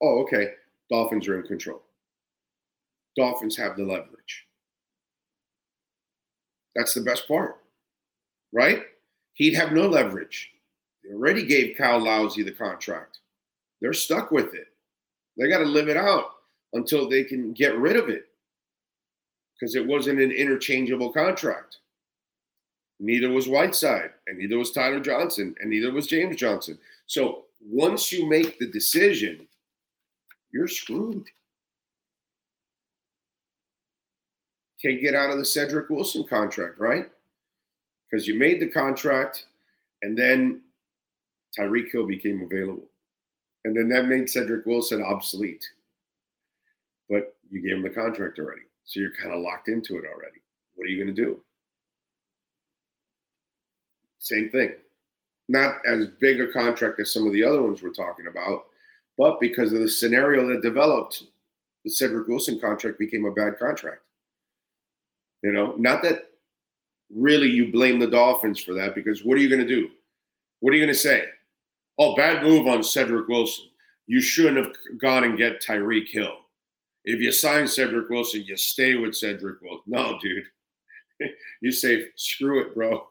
[0.03, 0.53] Oh, okay.
[0.91, 1.83] Dolphins are in control.
[3.19, 4.47] Dolphins have the leverage.
[6.75, 7.59] That's the best part,
[8.55, 8.85] right?
[9.35, 10.51] He'd have no leverage.
[11.05, 13.19] They already gave Kyle Lowry the contract.
[13.83, 14.69] They're stuck with it.
[15.37, 16.31] They got to live it out
[16.73, 18.25] until they can get rid of it
[19.59, 21.79] because it wasn't an interchangeable contract.
[22.99, 26.79] Neither was Whiteside, and neither was Tyler Johnson, and neither was James Johnson.
[27.07, 29.47] So once you make the decision,
[30.51, 31.27] you're screwed.
[34.81, 37.11] Can't get out of the Cedric Wilson contract, right?
[38.11, 39.47] Because you made the contract,
[40.03, 40.63] and then
[41.59, 42.89] Tyreek Hill became available.
[43.65, 45.65] And then that made Cedric Wilson obsolete.
[47.11, 48.63] But you gave him the contract already.
[48.87, 50.41] So you're kind of locked into it already.
[50.75, 51.41] What are you going to do?
[54.19, 54.73] Same thing.
[55.49, 58.67] Not as big a contract as some of the other ones we're talking about,
[59.19, 61.25] but because of the scenario that developed,
[61.85, 64.03] the Cedric Wilson contract became a bad contract.
[65.43, 66.31] You know, not that
[67.15, 69.91] really you blame the Dolphins for that because what are you going to do?
[70.61, 71.25] What are you going to say?
[71.99, 73.67] Oh, bad move on Cedric Wilson.
[74.07, 76.37] You shouldn't have gone and get Tyreek Hill.
[77.07, 79.85] If you sign Cedric Wilson, you stay with Cedric Wilson.
[79.87, 80.45] No, dude.
[81.61, 83.07] you say, screw it, bro.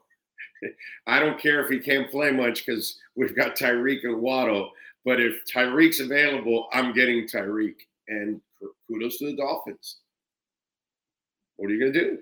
[1.06, 4.70] I don't care if he can't play much because we've got Tyreek and Waddle.
[5.06, 7.76] But if Tyreek's available, I'm getting Tyreek.
[8.08, 8.40] And
[8.86, 9.98] kudos to the Dolphins.
[11.56, 12.18] What are you going to do?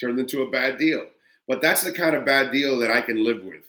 [0.00, 1.04] Turn into a bad deal.
[1.46, 3.64] But that's the kind of bad deal that I can live with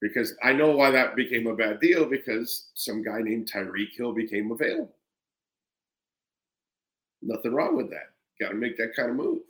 [0.00, 4.12] because I know why that became a bad deal because some guy named Tyreek Hill
[4.12, 4.96] became available.
[7.22, 8.10] Nothing wrong with that.
[8.40, 9.40] Got to make that kind of move.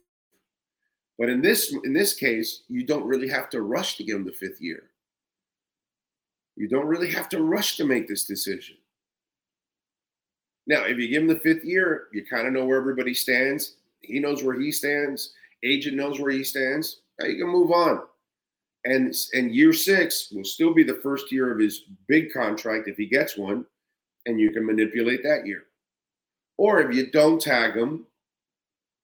[1.19, 4.25] But in this in this case, you don't really have to rush to give him
[4.25, 4.85] the fifth year.
[6.57, 8.77] You don't really have to rush to make this decision.
[10.67, 13.77] Now, if you give him the fifth year, you kind of know where everybody stands.
[14.01, 15.33] He knows where he stands.
[15.65, 17.01] Agent knows where he stands.
[17.19, 18.03] Now you can move on
[18.85, 22.97] and and year six will still be the first year of his big contract if
[22.97, 23.65] he gets one,
[24.27, 25.65] and you can manipulate that year.
[26.59, 28.07] Or if you don't tag him,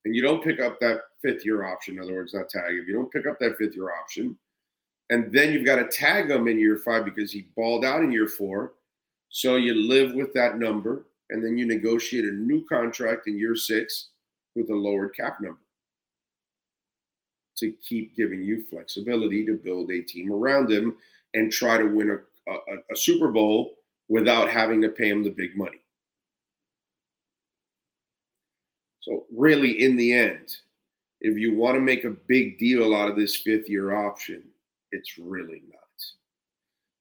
[0.04, 2.86] and you don't pick up that fifth year option, in other words, not tag, if
[2.86, 4.36] you don't pick up that fifth year option,
[5.10, 8.12] and then you've got to tag him in year five because he balled out in
[8.12, 8.72] year four,
[9.30, 13.56] so you live with that number, and then you negotiate a new contract in year
[13.56, 14.08] six
[14.54, 15.60] with a lowered cap number
[17.58, 20.96] to keep giving you flexibility to build a team around him
[21.34, 22.56] and try to win a, a,
[22.92, 23.74] a Super Bowl
[24.08, 25.80] without having to pay him the big money.
[29.08, 30.56] So, really, in the end,
[31.22, 34.42] if you want to make a big deal out of this fifth year option,
[34.92, 35.78] it's really not.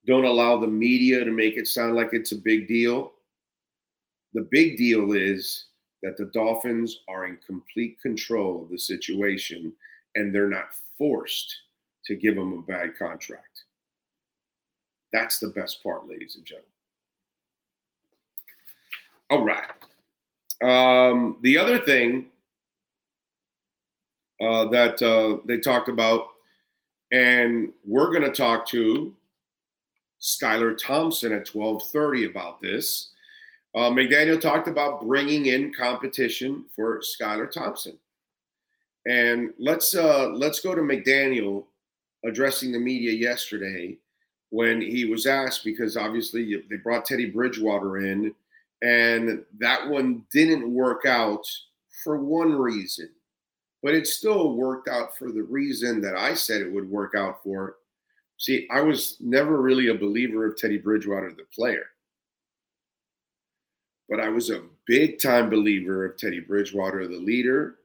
[0.05, 3.12] Don't allow the media to make it sound like it's a big deal.
[4.34, 5.66] The big deal is
[6.01, 9.74] that the Dolphins are in complete control of the situation
[10.16, 11.53] and they're not forced
[12.05, 13.66] to give him a bad contract.
[15.12, 16.70] That's the best part, ladies and gentlemen.
[19.30, 19.66] All right.
[20.64, 22.28] Um, the other thing
[24.41, 26.28] uh, that uh, they talked about,
[27.12, 29.14] and we're going to talk to
[30.22, 33.12] Skylar Thompson at 12:30 about this.
[33.76, 37.97] Uh, McDaniel talked about bringing in competition for Skylar Thompson.
[39.08, 41.66] And let's uh, let's go to McDaniel
[42.26, 43.97] addressing the media yesterday
[44.49, 48.34] when he was asked because obviously they brought Teddy Bridgewater in,
[48.82, 51.45] and that one didn't work out
[52.03, 53.09] for one reason,
[53.82, 57.43] but it still worked out for the reason that I said it would work out
[57.43, 57.78] for.
[58.38, 61.88] See, I was never really a believer of Teddy Bridgewater, the player,
[64.07, 67.75] but I was a big time believer of Teddy Bridgewater, the leader,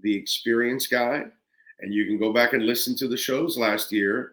[0.00, 1.24] the experienced guy.
[1.80, 4.32] And you can go back and listen to the shows last year.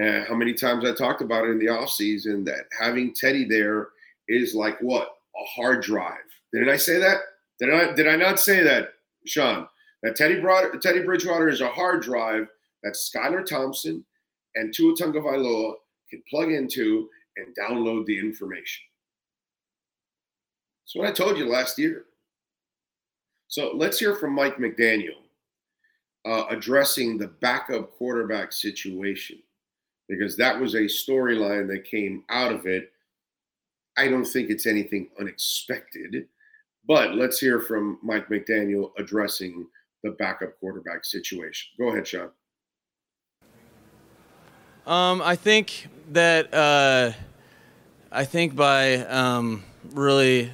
[0.00, 3.44] Uh, how many times I talked about it in the off season that having Teddy
[3.44, 3.88] there
[4.28, 6.18] is like what a hard drive.
[6.52, 7.18] Didn't I say that?
[7.58, 8.90] Did I did I not say that,
[9.26, 9.66] Sean?
[10.02, 10.40] That Teddy
[10.80, 12.46] Teddy Bridgewater is a hard drive
[12.82, 14.04] that Skylar Thompson
[14.54, 15.74] and Tua Tagovailoa
[16.10, 18.84] can plug into and download the information.
[20.84, 22.04] That's what I told you last year.
[23.48, 25.22] So let's hear from Mike McDaniel
[26.24, 29.38] uh, addressing the backup quarterback situation
[30.08, 32.92] because that was a storyline that came out of it.
[33.96, 36.26] I don't think it's anything unexpected,
[36.86, 39.66] but let's hear from Mike McDaniel addressing
[40.02, 41.68] the backup quarterback situation.
[41.78, 42.30] Go ahead, Sean.
[44.86, 47.12] Um, I think that uh,
[48.12, 50.52] I think by um, really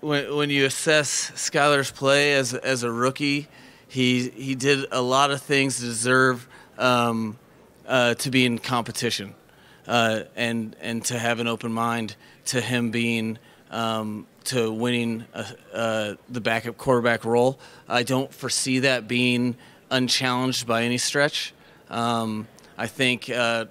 [0.00, 3.46] when when you assess Skylar's play as as a rookie,
[3.86, 6.48] he he did a lot of things to deserve
[6.78, 7.38] um,
[7.86, 9.34] uh, to be in competition.
[9.90, 12.14] Uh, and and to have an open mind
[12.44, 13.38] to him being
[13.72, 17.58] um, to winning uh, uh, the backup quarterback role.
[17.88, 19.56] I don't foresee that being
[19.90, 21.52] unchallenged by any stretch.
[21.88, 22.46] Um,
[22.78, 23.64] I think uh,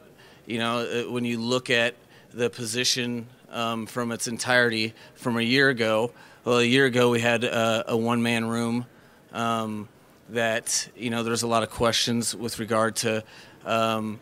[0.45, 1.95] you know when you look at
[2.33, 6.11] the position um, from its entirety from a year ago.
[6.43, 8.85] Well, a year ago we had a, a one-man room
[9.31, 9.87] um,
[10.27, 13.23] that you know there's a lot of questions with regard to
[13.65, 14.19] um,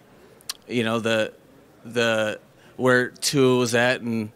[0.68, 1.34] you know the
[1.94, 2.40] the
[2.76, 4.32] where Tua was at and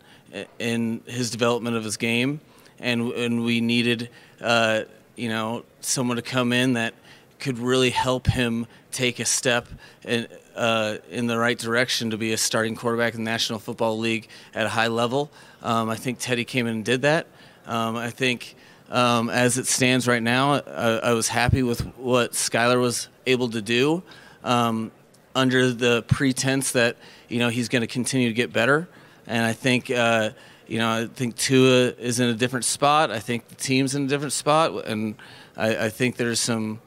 [0.59, 2.39] in his development of his game,
[2.79, 4.81] and and we needed uh,
[5.15, 6.93] you know someone to come in that
[7.39, 9.67] could really help him take a step
[10.03, 13.97] in, uh, in the right direction to be a starting quarterback in the National Football
[13.97, 15.31] League at a high level.
[15.63, 17.25] Um, I think Teddy came in and did that.
[17.65, 18.55] Um, I think
[18.89, 23.49] um, as it stands right now, I, I, was happy with what Skylar was able
[23.51, 24.03] to do
[24.43, 24.91] um,
[25.33, 26.97] under the pretense that
[27.31, 28.87] you know he's going to continue to get better.
[29.27, 29.89] And I think.
[29.89, 30.31] Uh,
[30.67, 33.11] you know, I think Tua is in a different spot.
[33.11, 35.15] I think the team's in a different spot, and
[35.57, 36.79] I, I think there's some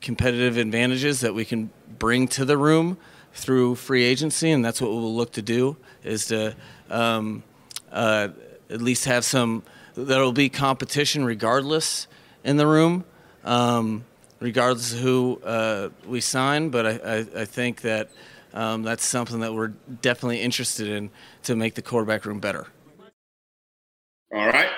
[0.00, 1.68] competitive advantages that we can
[1.98, 2.96] bring to the room
[3.34, 6.56] through free agency, and that's what we'll look to do is to
[6.88, 7.42] um,
[7.92, 8.28] uh,
[8.70, 9.62] at least have some.
[9.94, 12.06] There'll be competition regardless
[12.42, 13.04] in the room,
[13.44, 14.04] um,
[14.40, 16.70] regardless of who uh, we sign.
[16.70, 18.08] But I, I, I think that
[18.56, 19.68] um, that's something that we're
[20.00, 21.10] definitely interested in
[21.42, 22.66] to make the quarterback room better.
[24.34, 24.70] All right.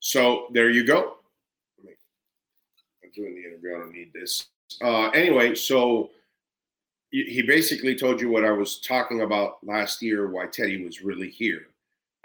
[0.00, 1.16] So there you go.
[1.84, 3.76] I'm doing the interview.
[3.76, 4.46] I don't need this.
[4.82, 6.10] Uh, anyway, so
[7.10, 11.28] he basically told you what I was talking about last year, why Teddy was really
[11.28, 11.66] here.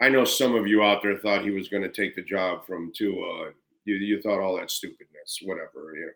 [0.01, 2.65] I know some of you out there thought he was going to take the job
[2.65, 3.51] from Tua.
[3.85, 5.93] You, you thought all that stupidness, whatever.
[5.95, 6.11] You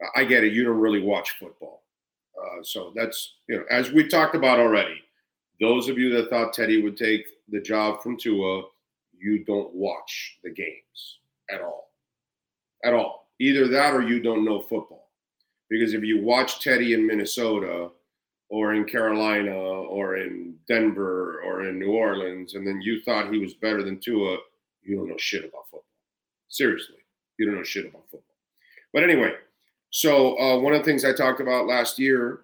[0.00, 0.52] know, I get it.
[0.52, 1.82] You don't really watch football,
[2.40, 5.02] uh, so that's you know, as we talked about already.
[5.60, 8.62] Those of you that thought Teddy would take the job from Tua,
[9.18, 11.18] you don't watch the games
[11.50, 11.90] at all,
[12.84, 13.28] at all.
[13.40, 15.08] Either that or you don't know football.
[15.68, 17.90] Because if you watch Teddy in Minnesota
[18.48, 23.38] or in Carolina or in Denver or in New Orleans, and then you thought he
[23.38, 24.38] was better than Tua,
[24.82, 25.84] you don't know shit about football.
[26.48, 26.96] Seriously,
[27.38, 28.22] you don't know shit about football.
[28.94, 29.34] But anyway,
[29.90, 32.40] so uh, one of the things I talked about last year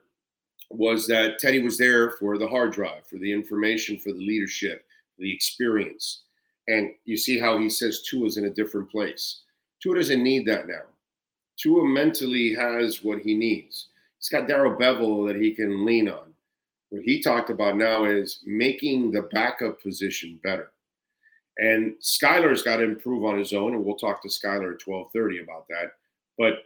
[0.70, 4.84] was that Teddy was there for the hard drive, for the information, for the leadership,
[5.18, 6.22] the experience.
[6.68, 9.42] And you see how he says Tua's in a different place.
[9.82, 10.82] Tua doesn't need that now.
[11.58, 13.88] Tua mentally has what he needs.
[14.18, 16.32] He's got Darrell Bevell that he can lean on.
[16.88, 20.70] What he talked about now is making the backup position better.
[21.58, 25.42] And Skylar's got to improve on his own, and we'll talk to Skylar at 12:30
[25.42, 25.92] about that.
[26.36, 26.64] But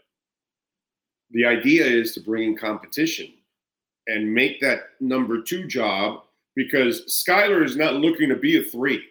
[1.30, 3.32] the idea is to bring in competition
[4.06, 6.22] and make that number two job
[6.56, 9.02] because Skylar is not looking to be a three.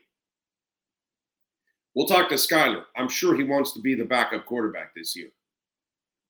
[1.95, 2.83] We'll talk to Skylar.
[2.95, 5.29] I'm sure he wants to be the backup quarterback this year.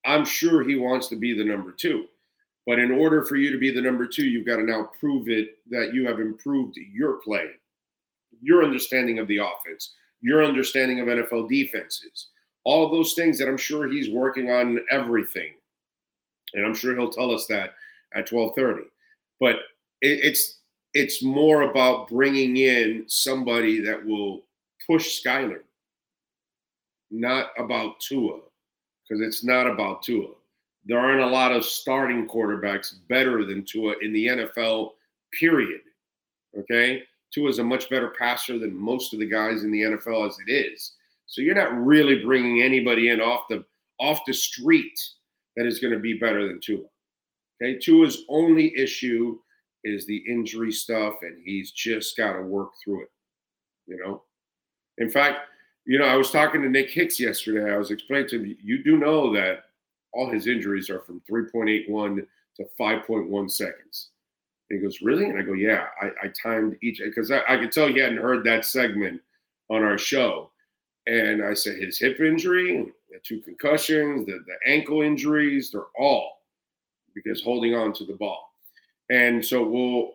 [0.05, 2.05] I'm sure he wants to be the number two.
[2.65, 5.29] But in order for you to be the number two, you've got to now prove
[5.29, 7.47] it that you have improved your play,
[8.41, 12.27] your understanding of the offense, your understanding of NFL defenses,
[12.63, 15.53] all those things that I'm sure he's working on everything.
[16.53, 17.73] And I'm sure he'll tell us that
[18.13, 18.83] at 12:30.
[19.39, 19.55] But
[20.01, 20.59] it, it's
[20.93, 24.43] it's more about bringing in somebody that will
[24.85, 25.61] push Skylar,
[27.11, 28.39] not about Tua
[29.07, 30.29] because it's not about Tua.
[30.85, 34.91] There aren't a lot of starting quarterbacks better than Tua in the NFL,
[35.37, 35.81] period.
[36.57, 37.03] Okay?
[37.33, 40.37] Tua is a much better passer than most of the guys in the NFL as
[40.45, 40.93] it is.
[41.25, 43.65] So you're not really bringing anybody in off the
[43.99, 44.97] off the street
[45.57, 46.85] that is going to be better than Tua.
[47.61, 49.37] Okay, Tua's only issue
[49.83, 53.11] is the injury stuff, and he's just got to work through it.
[53.87, 54.23] You know,
[54.99, 55.39] in fact,
[55.85, 57.73] you know, I was talking to Nick Hicks yesterday.
[57.73, 59.63] I was explaining to him, you do know that
[60.13, 62.25] all his injuries are from 3.81
[62.57, 64.09] to 5.1 seconds.
[64.69, 65.25] And he goes, Really?
[65.25, 68.17] And I go, Yeah, I, I timed each because I, I could tell he hadn't
[68.17, 69.21] heard that segment
[69.69, 70.51] on our show.
[71.05, 76.41] And I said, His hip injury, the two concussions, the, the ankle injuries, they're all
[77.15, 78.51] because holding on to the ball.
[79.09, 80.11] And so we'll,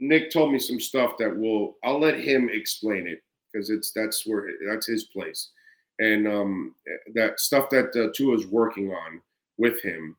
[0.00, 3.22] Nick told me some stuff that will, I'll let him explain it
[3.52, 5.50] because it's that's where that's his place,
[5.98, 6.74] and um,
[7.14, 9.22] that stuff that uh, Tua is working on
[9.56, 10.14] with him,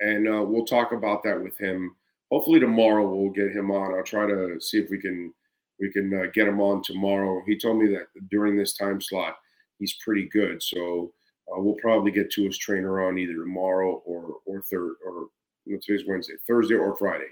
[0.00, 1.96] and uh, we'll talk about that with him.
[2.30, 3.94] Hopefully tomorrow we'll get him on.
[3.94, 5.32] I'll try to see if we can
[5.80, 7.42] we can uh, get him on tomorrow.
[7.46, 9.36] He told me that during this time slot
[9.78, 11.12] he's pretty good, so
[11.52, 15.28] uh, we'll probably get to his trainer on either tomorrow or or third or
[15.64, 17.28] you know, today's Wednesday, Thursday or Friday.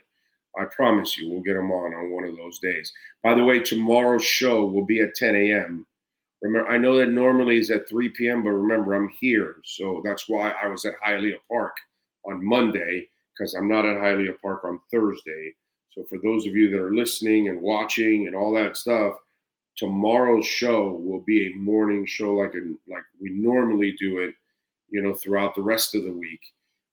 [0.58, 2.92] I promise you, we'll get him on on one of those days.
[3.22, 5.86] By the way, tomorrow's show will be at 10 a.m.
[6.42, 9.56] Remember, I know that normally is at 3 p.m., but remember, I'm here.
[9.64, 11.76] So that's why I was at Hialeah Park
[12.24, 15.54] on Monday, because I'm not at Hialeah Park on Thursday.
[15.90, 19.16] So for those of you that are listening and watching and all that stuff,
[19.76, 22.60] tomorrow's show will be a morning show like a,
[22.90, 24.34] like we normally do it,
[24.90, 26.40] you know, throughout the rest of the week,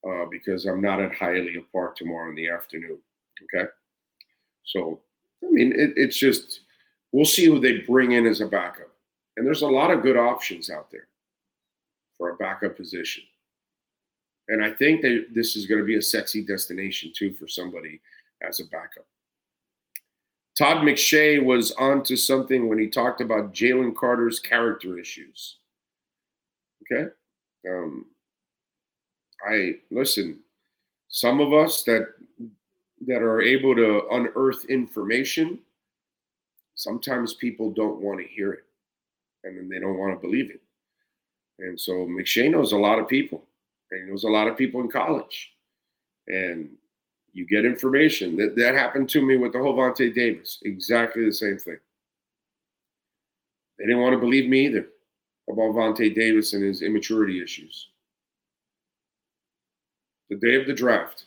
[0.08, 3.00] uh, because I'm not at Hialeah Park tomorrow in the afternoon.
[3.44, 3.70] Okay,
[4.64, 5.00] so
[5.44, 6.62] I mean, it, it's just
[7.12, 8.92] we'll see who they bring in as a backup.
[9.38, 11.08] And there's a lot of good options out there
[12.18, 13.24] for a backup position.
[14.48, 18.02] And I think that this is going to be a sexy destination too for somebody
[18.48, 19.06] as a backup.
[20.58, 25.58] Todd McShay was onto something when he talked about Jalen Carter's character issues.
[26.92, 27.10] Okay.
[27.70, 28.06] Um,
[29.48, 30.40] I listen,
[31.10, 32.08] some of us that
[33.06, 35.60] that are able to unearth information,
[36.76, 38.64] sometimes people don't want to hear it
[39.44, 40.62] and then they don't want to believe it.
[41.60, 43.44] And so McShay knows a lot of people,
[43.92, 45.54] and he knows a lot of people in college.
[46.28, 46.70] And
[47.38, 48.36] you get information.
[48.36, 50.58] That that happened to me with the whole Davis.
[50.64, 51.78] Exactly the same thing.
[53.78, 54.88] They didn't want to believe me either
[55.48, 57.90] about Vontae Davis and his immaturity issues.
[60.32, 61.26] The day of the draft.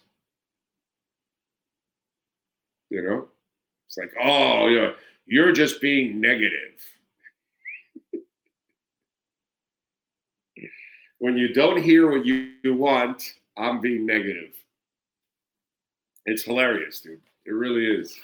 [2.91, 3.29] You know?
[3.87, 4.91] It's like, oh, yeah,
[5.27, 6.75] you're just being negative.
[11.19, 13.23] when you don't hear what you want,
[13.57, 14.60] I'm being negative.
[16.27, 17.21] It's hilarious, dude.
[17.47, 18.17] It really is.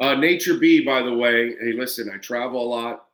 [0.00, 1.54] Uh, Nature B, by the way.
[1.56, 3.06] Hey, listen, I travel a lot.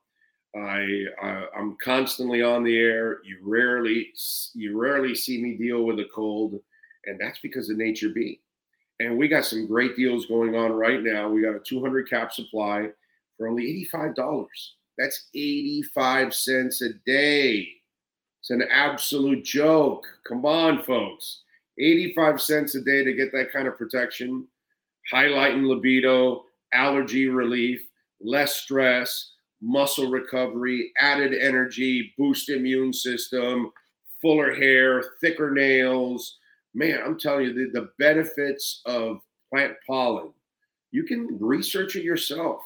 [0.55, 3.18] I uh, I'm constantly on the air.
[3.24, 4.12] You rarely
[4.55, 6.61] you rarely see me deal with a cold,
[7.07, 8.41] and that's because of Nature B.
[9.01, 11.28] And we got some great deals going on right now.
[11.28, 12.89] We got a 200 cap supply
[13.37, 14.45] for only $85.
[14.99, 17.68] That's 85 cents a day.
[18.41, 20.05] It's an absolute joke.
[20.28, 21.41] Come on, folks.
[21.79, 24.47] 85 cents a day to get that kind of protection,
[25.12, 27.81] highlighting libido, allergy relief,
[28.20, 33.70] less stress, muscle recovery, added energy, boost immune system,
[34.20, 36.39] fuller hair, thicker nails.
[36.75, 39.20] Man, I'm telling you, the, the benefits of
[39.51, 40.33] plant pollen.
[40.91, 42.61] You can research it yourself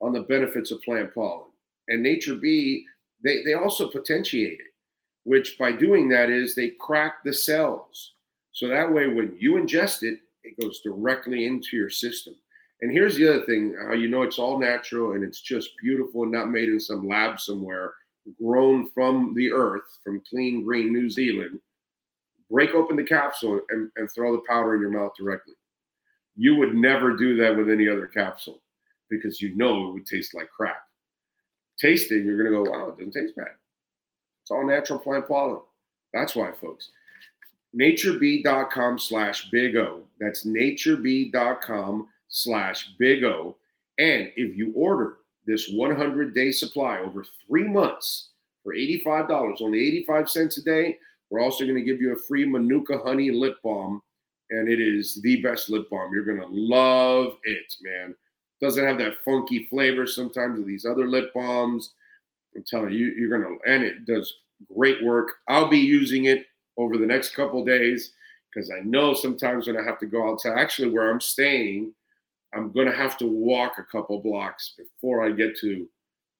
[0.00, 1.46] on the benefits of plant pollen.
[1.88, 2.84] And Nature B,
[3.24, 4.66] they, they also potentiate it
[5.28, 8.14] which by doing that is they crack the cells.
[8.52, 12.34] So that way, when you ingest it, it goes directly into your system.
[12.80, 16.22] And here's the other thing how you know it's all natural and it's just beautiful
[16.22, 17.92] and not made in some lab somewhere,
[18.40, 21.58] grown from the earth, from clean green New Zealand.
[22.50, 25.54] Break open the capsule and, and throw the powder in your mouth directly.
[26.36, 28.62] You would never do that with any other capsule
[29.10, 30.82] because you know it would taste like crap.
[31.78, 33.48] Taste it, you're going to go, wow, it doesn't taste bad.
[34.42, 35.60] It's all natural plant pollen.
[36.12, 36.90] That's why, folks.
[37.76, 40.02] NatureB.com slash Big O.
[40.20, 43.56] That's NatureB.com slash Big O.
[43.98, 48.30] And if you order this 100 day supply over three months
[48.62, 50.98] for $85, only 85 cents a day,
[51.30, 54.02] we're also going to give you a free Manuka Honey Lip Balm.
[54.50, 56.10] And it is the best lip balm.
[56.12, 58.14] You're going to love it, man.
[58.62, 61.92] Doesn't have that funky flavor sometimes of these other lip balms.
[62.56, 64.32] I'm telling you, you're gonna, and it does
[64.74, 65.32] great work.
[65.48, 66.46] I'll be using it
[66.78, 68.12] over the next couple days
[68.52, 71.92] because I know sometimes when I have to go outside, actually where I'm staying,
[72.54, 75.86] I'm gonna have to walk a couple blocks before I get to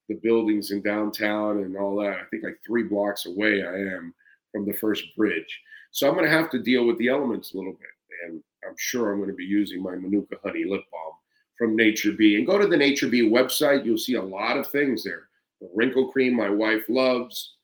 [0.08, 2.18] the buildings in downtown and all that.
[2.18, 4.14] I think like three blocks away I am
[4.52, 5.60] from the first bridge.
[5.90, 7.88] So I'm gonna have to deal with the elements a little bit.
[8.24, 11.12] And I'm sure I'm gonna be using my Manuka Honey Lip Balm
[11.58, 12.36] from Nature B.
[12.36, 15.28] And go to the Nature B website, you'll see a lot of things there
[15.60, 17.54] the wrinkle cream my wife loves.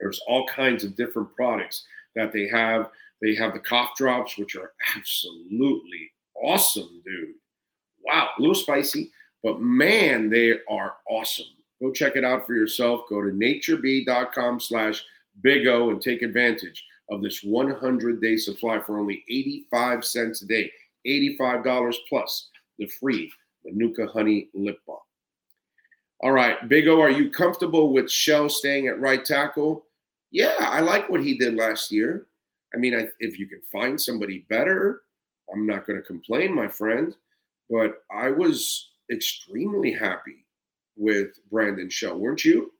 [0.00, 1.84] There's all kinds of different products
[2.18, 2.90] that they have.
[3.22, 7.34] They have the cough drops, which are absolutely awesome, dude.
[8.04, 9.10] Wow, a little spicy,
[9.42, 11.46] but man, they are awesome.
[11.80, 13.02] Go check it out for yourself.
[13.08, 15.04] Go to natureb.com slash
[15.42, 20.46] big O and take advantage of this 100 day supply for only 85 cents a
[20.46, 20.70] day,
[21.06, 23.30] $85 plus the free
[23.64, 24.98] Manuka Honey Lip Balm.
[26.20, 29.84] All right, Big O, are you comfortable with Shell staying at right tackle?
[30.30, 32.26] Yeah, I like what he did last year.
[32.74, 35.02] I mean, I, if you can find somebody better,
[35.52, 37.16] I'm not going to complain, my friend.
[37.70, 40.44] But I was extremely happy
[40.96, 42.72] with Brandon Shell, weren't you?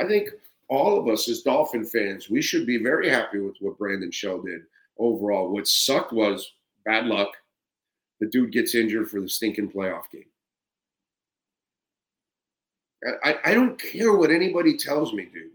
[0.00, 0.30] I think
[0.68, 4.42] all of us as Dolphin fans, we should be very happy with what Brandon Shell
[4.42, 4.62] did
[4.98, 5.52] overall.
[5.52, 6.52] What sucked was
[6.84, 7.30] bad luck.
[8.20, 10.24] the dude gets injured for the stinking playoff game.
[13.22, 15.50] I, I don't care what anybody tells me, dude.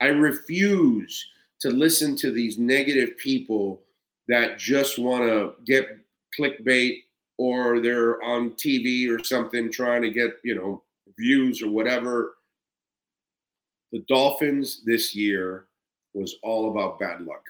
[0.00, 1.26] I refuse
[1.60, 3.82] to listen to these negative people
[4.28, 5.98] that just want to get
[6.38, 7.02] clickbait
[7.38, 10.82] or they're on TV or something trying to get, you know,
[11.18, 12.36] views or whatever.
[13.92, 15.66] The Dolphins this year
[16.14, 17.42] was all about bad luck.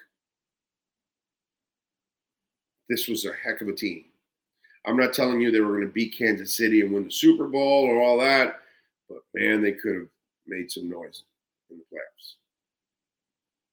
[2.88, 4.04] This was a heck of a team.
[4.86, 7.46] I'm not telling you they were going to beat Kansas City and win the Super
[7.46, 8.60] Bowl or all that,
[9.08, 10.08] but man, they could have
[10.46, 11.24] made some noise
[11.70, 12.34] in the playoffs.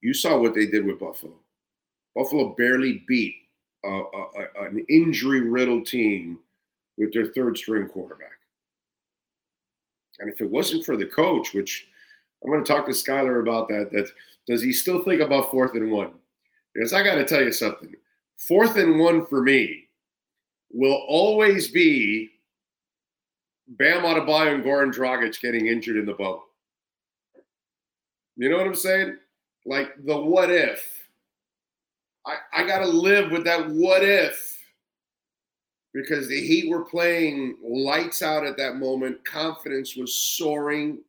[0.02, 1.34] You saw what they did with Buffalo.
[2.16, 3.36] Buffalo barely beat
[3.86, 4.28] uh, uh,
[4.60, 6.40] an injury riddled team
[6.98, 8.30] with their third string quarterback.
[10.20, 11.88] And if it wasn't for the coach, which
[12.44, 14.08] I'm going to talk to Skylar about that, that
[14.48, 16.12] does he still think about fourth and one?
[16.74, 17.94] Because I got to tell you something.
[18.38, 19.86] Fourth and one for me
[20.72, 22.30] will always be
[23.68, 26.42] Bam Adebayo and Goran Dragic getting injured in the boat.
[28.38, 29.18] You know what I'm saying?
[29.66, 30.92] Like the what if.
[32.26, 34.56] I, I got to live with that what if
[35.96, 39.24] because the Heat were playing lights out at that moment.
[39.24, 41.00] Confidence was soaring.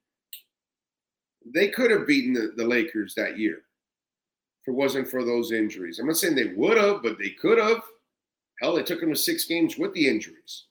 [1.54, 3.62] They could have beaten the, the Lakers that year
[4.62, 5.98] if it wasn't for those injuries.
[5.98, 7.82] I'm not saying they would have, but they could have.
[8.60, 10.64] Hell, they took them to six games with the injuries.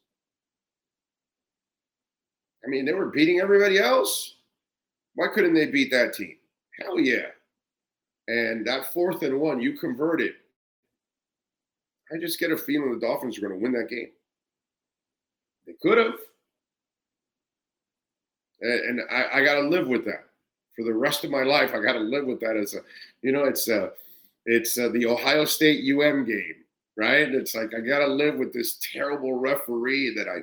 [2.65, 4.35] I mean, they were beating everybody else.
[5.13, 6.37] Why couldn't they beat that team?
[6.79, 7.27] Hell yeah.
[8.27, 10.33] And that fourth and one, you converted.
[12.11, 14.09] I just get a feeling the Dolphins are going to win that game.
[15.65, 16.15] They could have.
[18.61, 20.25] And, I, I got to live with that
[20.75, 21.71] for the rest of my life.
[21.73, 22.79] I got to live with that as a,
[23.21, 23.91] you know, it's a,
[24.45, 26.55] it's a, the Ohio State UM game,
[26.97, 27.27] right?
[27.33, 30.39] It's like I got to live with this terrible referee that I,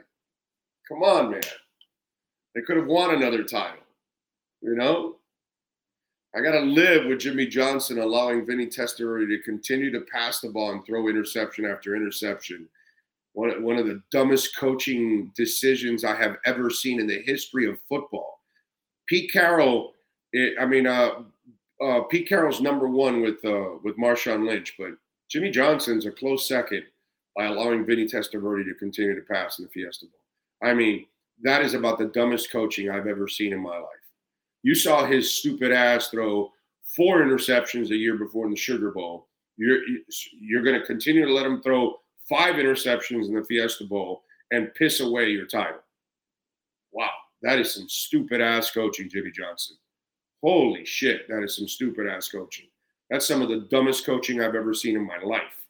[0.89, 1.43] come on, man.
[2.55, 3.83] They could have won another title,
[4.61, 5.17] you know?
[6.35, 10.49] I got to live with Jimmy Johnson allowing Vinny Testaverde to continue to pass the
[10.49, 12.69] ball and throw interception after interception.
[13.35, 17.79] One, one of the dumbest coaching decisions I have ever seen in the history of
[17.89, 18.41] football.
[19.07, 19.93] Pete Carroll,
[20.33, 21.23] it, I mean, uh,
[21.83, 24.93] uh, Pete Carroll's number one with uh, with Marshawn Lynch, but
[25.29, 26.85] Jimmy Johnson's a close second
[27.37, 30.71] by allowing Vinny Testaverde to continue to pass in the Fiesta Bowl.
[30.71, 31.07] I mean,
[31.43, 34.02] that is about the dumbest coaching I've ever seen in my life.
[34.63, 36.53] You saw his stupid ass throw
[36.97, 39.29] four interceptions a year before in the Sugar Bowl.
[39.57, 39.81] You're
[40.41, 44.75] you're going to continue to let him throw five interceptions in the Fiesta Bowl and
[44.75, 45.81] piss away your title.
[46.93, 47.11] Wow,
[47.43, 49.77] that is some stupid ass coaching, Jimmy Johnson.
[50.43, 52.67] Holy shit, that is some stupid ass coaching.
[53.11, 55.67] That's some of the dumbest coaching I've ever seen in my life.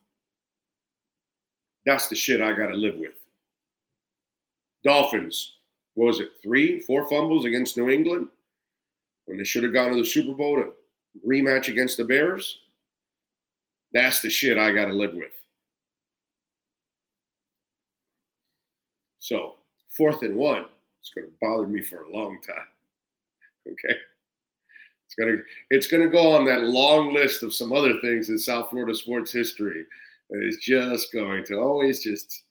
[1.84, 3.14] That's the shit I got to live with.
[4.84, 5.54] Dolphins,
[5.94, 8.28] what was it, three, four fumbles against New England?
[9.26, 10.72] When they should have gone to the Super Bowl to
[11.26, 12.58] rematch against the Bears.
[13.92, 15.32] That's the shit I got to live with.
[19.18, 19.54] So,
[19.96, 20.64] fourth and one,
[21.00, 22.56] it's going to bother me for a long time.
[23.64, 23.94] Okay.
[25.06, 28.28] It's going to it's going to go on that long list of some other things
[28.28, 29.84] in South Florida sports history.
[30.30, 32.42] It's just going to always just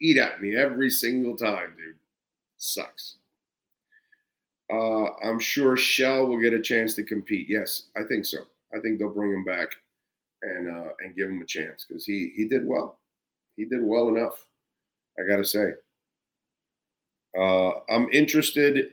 [0.00, 1.94] eat at me every single time, dude.
[2.56, 3.16] Sucks.
[4.72, 7.48] Uh, I'm sure Shell will get a chance to compete.
[7.48, 8.38] Yes, I think so.
[8.74, 9.68] I think they'll bring him back
[10.42, 12.98] and uh, and give him a chance because he he did well.
[13.56, 14.44] He did well enough.
[15.18, 15.72] I got to say.
[17.38, 18.92] Uh, I'm interested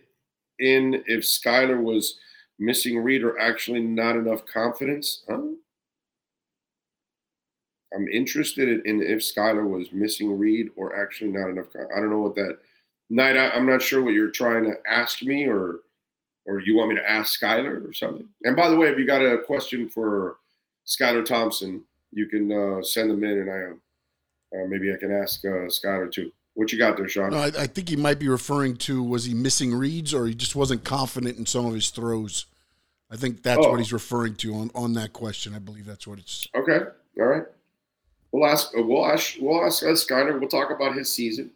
[0.60, 2.18] in if Skylar was
[2.60, 5.24] missing read or actually not enough confidence.
[5.30, 5.42] Huh?
[7.94, 11.68] I'm interested in if Skylar was missing read or actually not enough.
[11.76, 12.60] I don't know what that
[13.12, 15.82] Knight, I, am not sure what you're trying to ask me, or
[16.46, 18.26] or you want me to ask Skylar or something.
[18.44, 20.38] And by the way, if you got a question for
[20.88, 25.44] Skylar Thompson, you can uh, send them in, and I uh, maybe I can ask
[25.44, 26.32] uh, Skylar too.
[26.54, 27.32] What you got there, Sean?
[27.32, 30.34] No, I, I, think he might be referring to was he missing reads or he
[30.34, 32.46] just wasn't confident in some of his throws.
[33.10, 33.72] I think that's oh.
[33.72, 35.54] what he's referring to on, on that question.
[35.54, 36.48] I believe that's what it's.
[36.56, 36.80] Okay,
[37.20, 37.44] all right.
[38.32, 38.72] We'll ask.
[38.74, 39.36] We'll ask.
[39.40, 40.40] We'll ask Skylar.
[40.40, 41.52] We'll talk about his season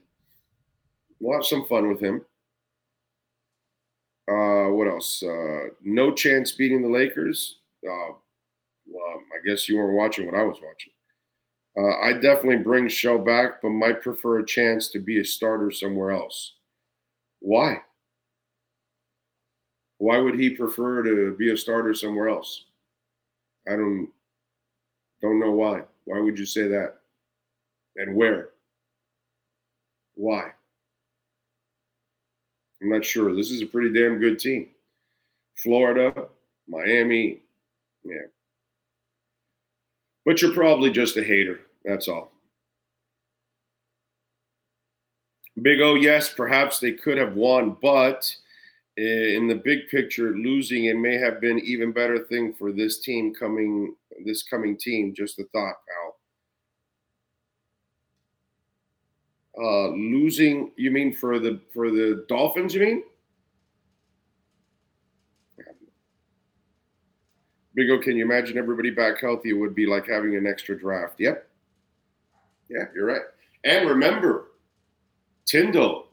[1.20, 2.22] we'll have some fun with him.
[4.28, 5.22] Uh, what else?
[5.22, 7.60] Uh, no chance beating the Lakers.
[7.88, 8.14] Uh,
[8.88, 9.04] well,
[9.34, 10.92] I guess you weren't watching what I was watching.
[11.78, 15.72] Uh, I definitely bring Shell back, but might prefer a chance to be a starter
[15.72, 16.54] somewhere else.
[17.40, 17.82] Why?
[19.98, 22.66] Why would he prefer to be a starter somewhere else?
[23.68, 24.10] I don't
[25.22, 25.84] don't know why.
[26.06, 26.96] Why would you say that?
[27.98, 28.50] And where?
[30.16, 30.52] Why?
[32.86, 33.36] I'm not sure.
[33.36, 34.68] This is a pretty damn good team.
[35.56, 36.28] Florida,
[36.68, 37.40] Miami,
[38.04, 38.28] yeah.
[40.24, 41.62] But you're probably just a hater.
[41.84, 42.32] That's all.
[45.64, 48.32] Big O, yes, perhaps they could have won, but
[48.98, 53.34] in the big picture, losing it may have been even better thing for this team
[53.34, 55.12] coming, this coming team.
[55.16, 56.05] Just a thought, pal.
[59.58, 62.74] Uh, losing, you mean for the for the Dolphins?
[62.74, 63.04] You mean?
[67.76, 69.50] Big O, can you imagine everybody back healthy?
[69.50, 71.20] It would be like having an extra draft.
[71.20, 71.48] Yep.
[72.70, 73.22] Yeah, you're right.
[73.66, 74.52] And remember,
[75.46, 76.08] Tindall,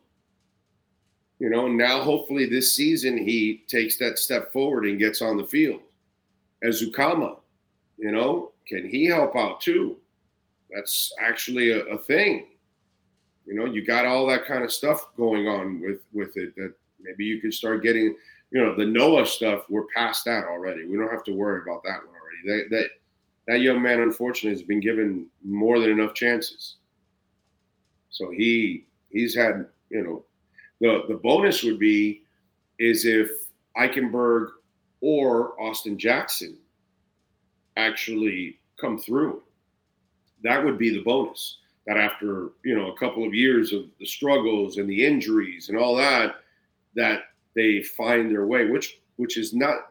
[1.38, 5.44] you know, now hopefully this season he takes that step forward and gets on the
[5.44, 5.80] field.
[6.64, 7.38] Ezukanma,
[7.96, 9.96] you know, can he help out too?
[10.70, 12.46] That's actually a, a thing.
[13.46, 16.74] You know, you got all that kind of stuff going on with with it that
[17.00, 18.16] maybe you can start getting–
[18.52, 20.84] you know, the Noah stuff, we're past that already.
[20.84, 22.68] We don't have to worry about that one already.
[22.68, 22.86] That that
[23.48, 26.76] that young man, unfortunately, has been given more than enough chances.
[28.10, 30.24] So he he's had, you know,
[30.82, 32.24] the the bonus would be
[32.78, 33.30] is if
[33.76, 34.48] Eichenberg
[35.00, 36.58] or Austin Jackson
[37.78, 39.42] actually come through.
[40.42, 41.56] That would be the bonus.
[41.86, 45.76] That after you know a couple of years of the struggles and the injuries and
[45.76, 46.36] all that,
[46.94, 47.22] that
[47.54, 49.88] they find their way, which which is not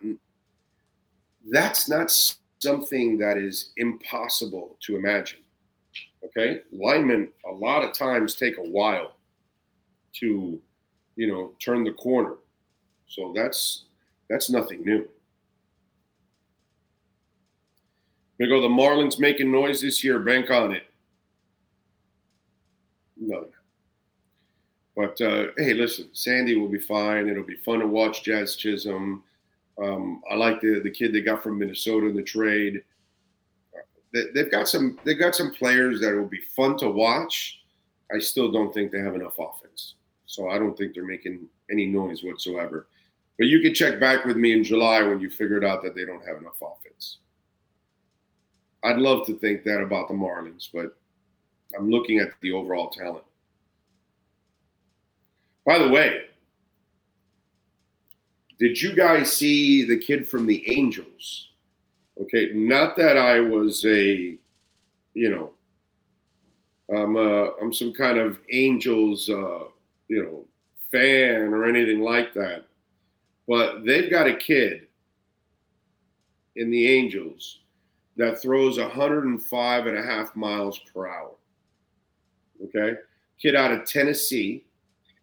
[1.49, 2.11] that's not
[2.59, 5.39] something that is impossible to imagine.
[6.23, 9.15] Okay, linemen a lot of times take a while
[10.13, 10.61] to,
[11.15, 12.35] you know, turn the corner.
[13.07, 13.85] So that's
[14.29, 15.07] that's nothing new.
[18.39, 18.61] We go.
[18.61, 20.19] The Marlins making noise this year.
[20.19, 20.83] Bank on it.
[23.17, 23.47] No,
[25.01, 27.27] but uh, hey, listen, Sandy will be fine.
[27.27, 29.23] It'll be fun to watch Jazz Chisholm.
[29.81, 32.83] Um, I like the the kid they got from Minnesota in the trade.
[34.13, 37.61] They, they've got some they've got some players that will be fun to watch.
[38.13, 39.95] I still don't think they have enough offense,
[40.27, 42.87] so I don't think they're making any noise whatsoever.
[43.39, 46.05] But you can check back with me in July when you figured out that they
[46.05, 47.17] don't have enough offense.
[48.83, 50.95] I'd love to think that about the Marlins, but
[51.75, 53.23] I'm looking at the overall talent.
[55.71, 56.23] By the way,
[58.59, 61.51] did you guys see the kid from the Angels?
[62.19, 64.37] Okay, not that I was a,
[65.13, 65.51] you know,
[66.93, 69.63] I'm a, I'm some kind of Angels, uh,
[70.09, 70.43] you know,
[70.91, 72.65] fan or anything like that,
[73.47, 74.87] but they've got a kid
[76.57, 77.59] in the Angels
[78.17, 81.31] that throws 105 and a half miles per hour.
[82.61, 82.99] Okay,
[83.41, 84.65] kid out of Tennessee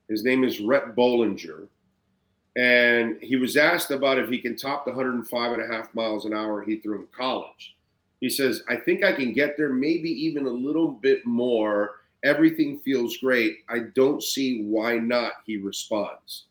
[0.08, 1.68] his name is Rhett Bollinger.
[2.56, 6.24] And he was asked about if he can top the 105 and a half miles
[6.24, 7.76] an hour he threw in college.
[8.20, 12.00] He says, I think I can get there, maybe even a little bit more.
[12.24, 13.58] Everything feels great.
[13.68, 16.46] I don't see why not, he responds.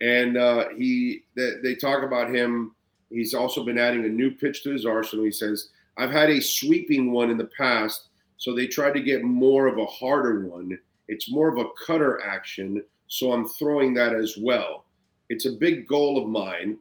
[0.00, 2.76] And uh, he they, they talk about him.
[3.10, 5.24] He's also been adding a new pitch to his arsenal.
[5.24, 9.24] He says, I've had a sweeping one in the past, so they tried to get
[9.24, 14.14] more of a harder one it's more of a cutter action, so I'm throwing that
[14.14, 14.84] as well.
[15.28, 16.78] It's a big goal of mine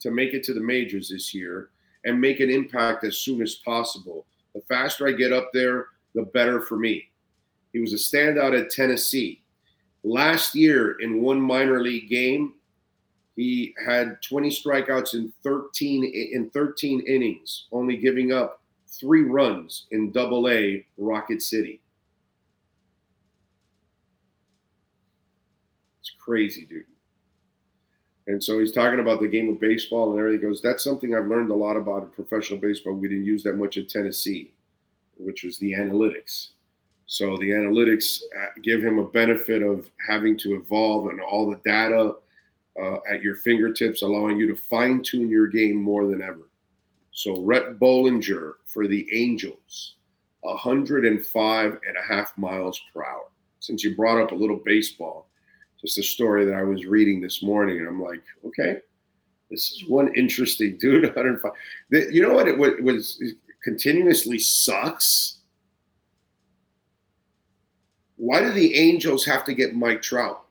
[0.00, 1.70] to make it to the majors this year
[2.04, 4.26] and make an impact as soon as possible.
[4.54, 7.08] The faster I get up there, the better for me.
[7.72, 9.42] He was a standout at Tennessee.
[10.04, 12.54] Last year, in one minor league game,
[13.36, 20.10] he had 20 strikeouts in 13 in 13 innings, only giving up three runs in
[20.10, 21.80] Double A Rocket City.
[26.18, 26.84] Crazy, dude.
[28.26, 30.40] And so he's talking about the game of baseball and everything.
[30.40, 32.94] He goes, that's something I've learned a lot about in professional baseball.
[32.94, 34.52] We didn't use that much at Tennessee,
[35.16, 36.50] which was the analytics.
[37.06, 41.60] So the analytics uh, give him a benefit of having to evolve and all the
[41.64, 42.14] data
[42.80, 46.48] uh, at your fingertips, allowing you to fine tune your game more than ever.
[47.10, 49.96] So Rhett Bollinger for the Angels,
[50.40, 53.26] 105 and a half miles per hour.
[53.60, 55.28] Since you brought up a little baseball,
[55.82, 58.78] just a story that I was reading this morning, and I'm like, okay,
[59.50, 61.04] this is one interesting dude.
[61.14, 61.52] 105.
[61.90, 62.48] You know what?
[62.48, 63.22] It was
[63.62, 65.38] continuously sucks.
[68.16, 70.44] Why do the Angels have to get Mike Trout?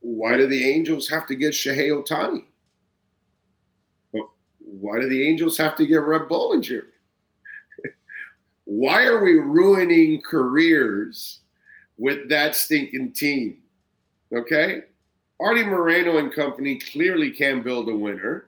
[0.00, 2.44] Why do the Angels have to get Shohei Ohtani?
[4.58, 6.84] Why do the Angels have to get Rhett Bollinger?
[8.64, 11.40] Why are we ruining careers
[11.98, 13.61] with that stinking team?
[14.32, 14.82] Okay?
[15.40, 18.46] Arte Moreno and company clearly can build a winner.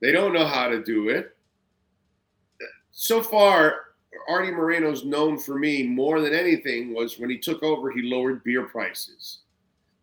[0.00, 1.36] They don't know how to do it.
[2.92, 3.84] So far,
[4.28, 8.42] Arte Moreno's known for me more than anything was when he took over, he lowered
[8.44, 9.40] beer prices.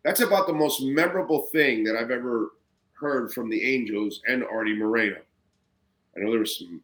[0.04, 2.50] That's about the most memorable thing that I've ever
[2.92, 5.18] heard from the Angels and Arte Moreno.
[6.16, 6.80] I know there was some,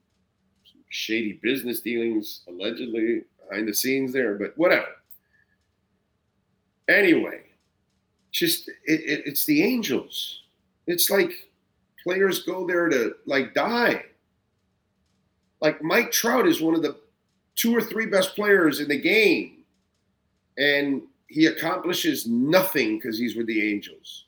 [0.64, 4.87] some shady business dealings allegedly behind the scenes there, but whatever.
[6.89, 7.43] Anyway,
[8.33, 10.43] just it, it, it's the Angels.
[10.87, 11.33] It's like
[12.03, 14.05] players go there to like die.
[15.61, 16.97] Like Mike Trout is one of the
[17.57, 19.64] two or three best players in the game,
[20.57, 24.26] and he accomplishes nothing because he's with the Angels.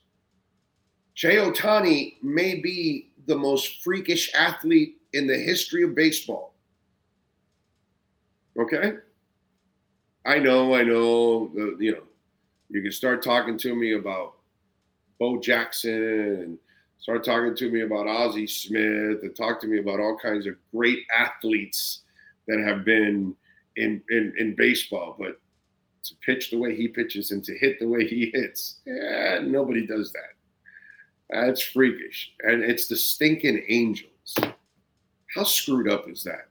[1.15, 6.53] Shohei Ohtani may be the most freakish athlete in the history of baseball.
[8.59, 8.93] Okay?
[10.25, 12.03] I know, I know, you know,
[12.71, 14.35] you can start talking to me about
[15.19, 16.57] Bo Jackson and
[16.99, 20.55] start talking to me about Ozzie Smith and talk to me about all kinds of
[20.73, 22.01] great athletes
[22.47, 23.35] that have been
[23.75, 25.15] in, in, in baseball.
[25.19, 25.39] But
[26.03, 29.85] to pitch the way he pitches and to hit the way he hits, yeah, nobody
[29.85, 30.31] does that.
[31.29, 32.33] That's freakish.
[32.41, 34.35] And it's the stinking Angels.
[35.35, 36.49] How screwed up is that?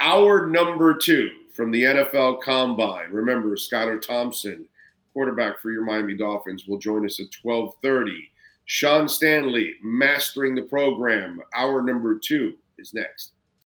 [0.00, 3.10] Our number two from the NFL Combine.
[3.10, 4.66] Remember, Skylar Thompson,
[5.14, 8.30] quarterback for your Miami Dolphins, will join us at 1230.
[8.66, 11.40] Sean Stanley, mastering the program.
[11.54, 13.33] Our number two is next.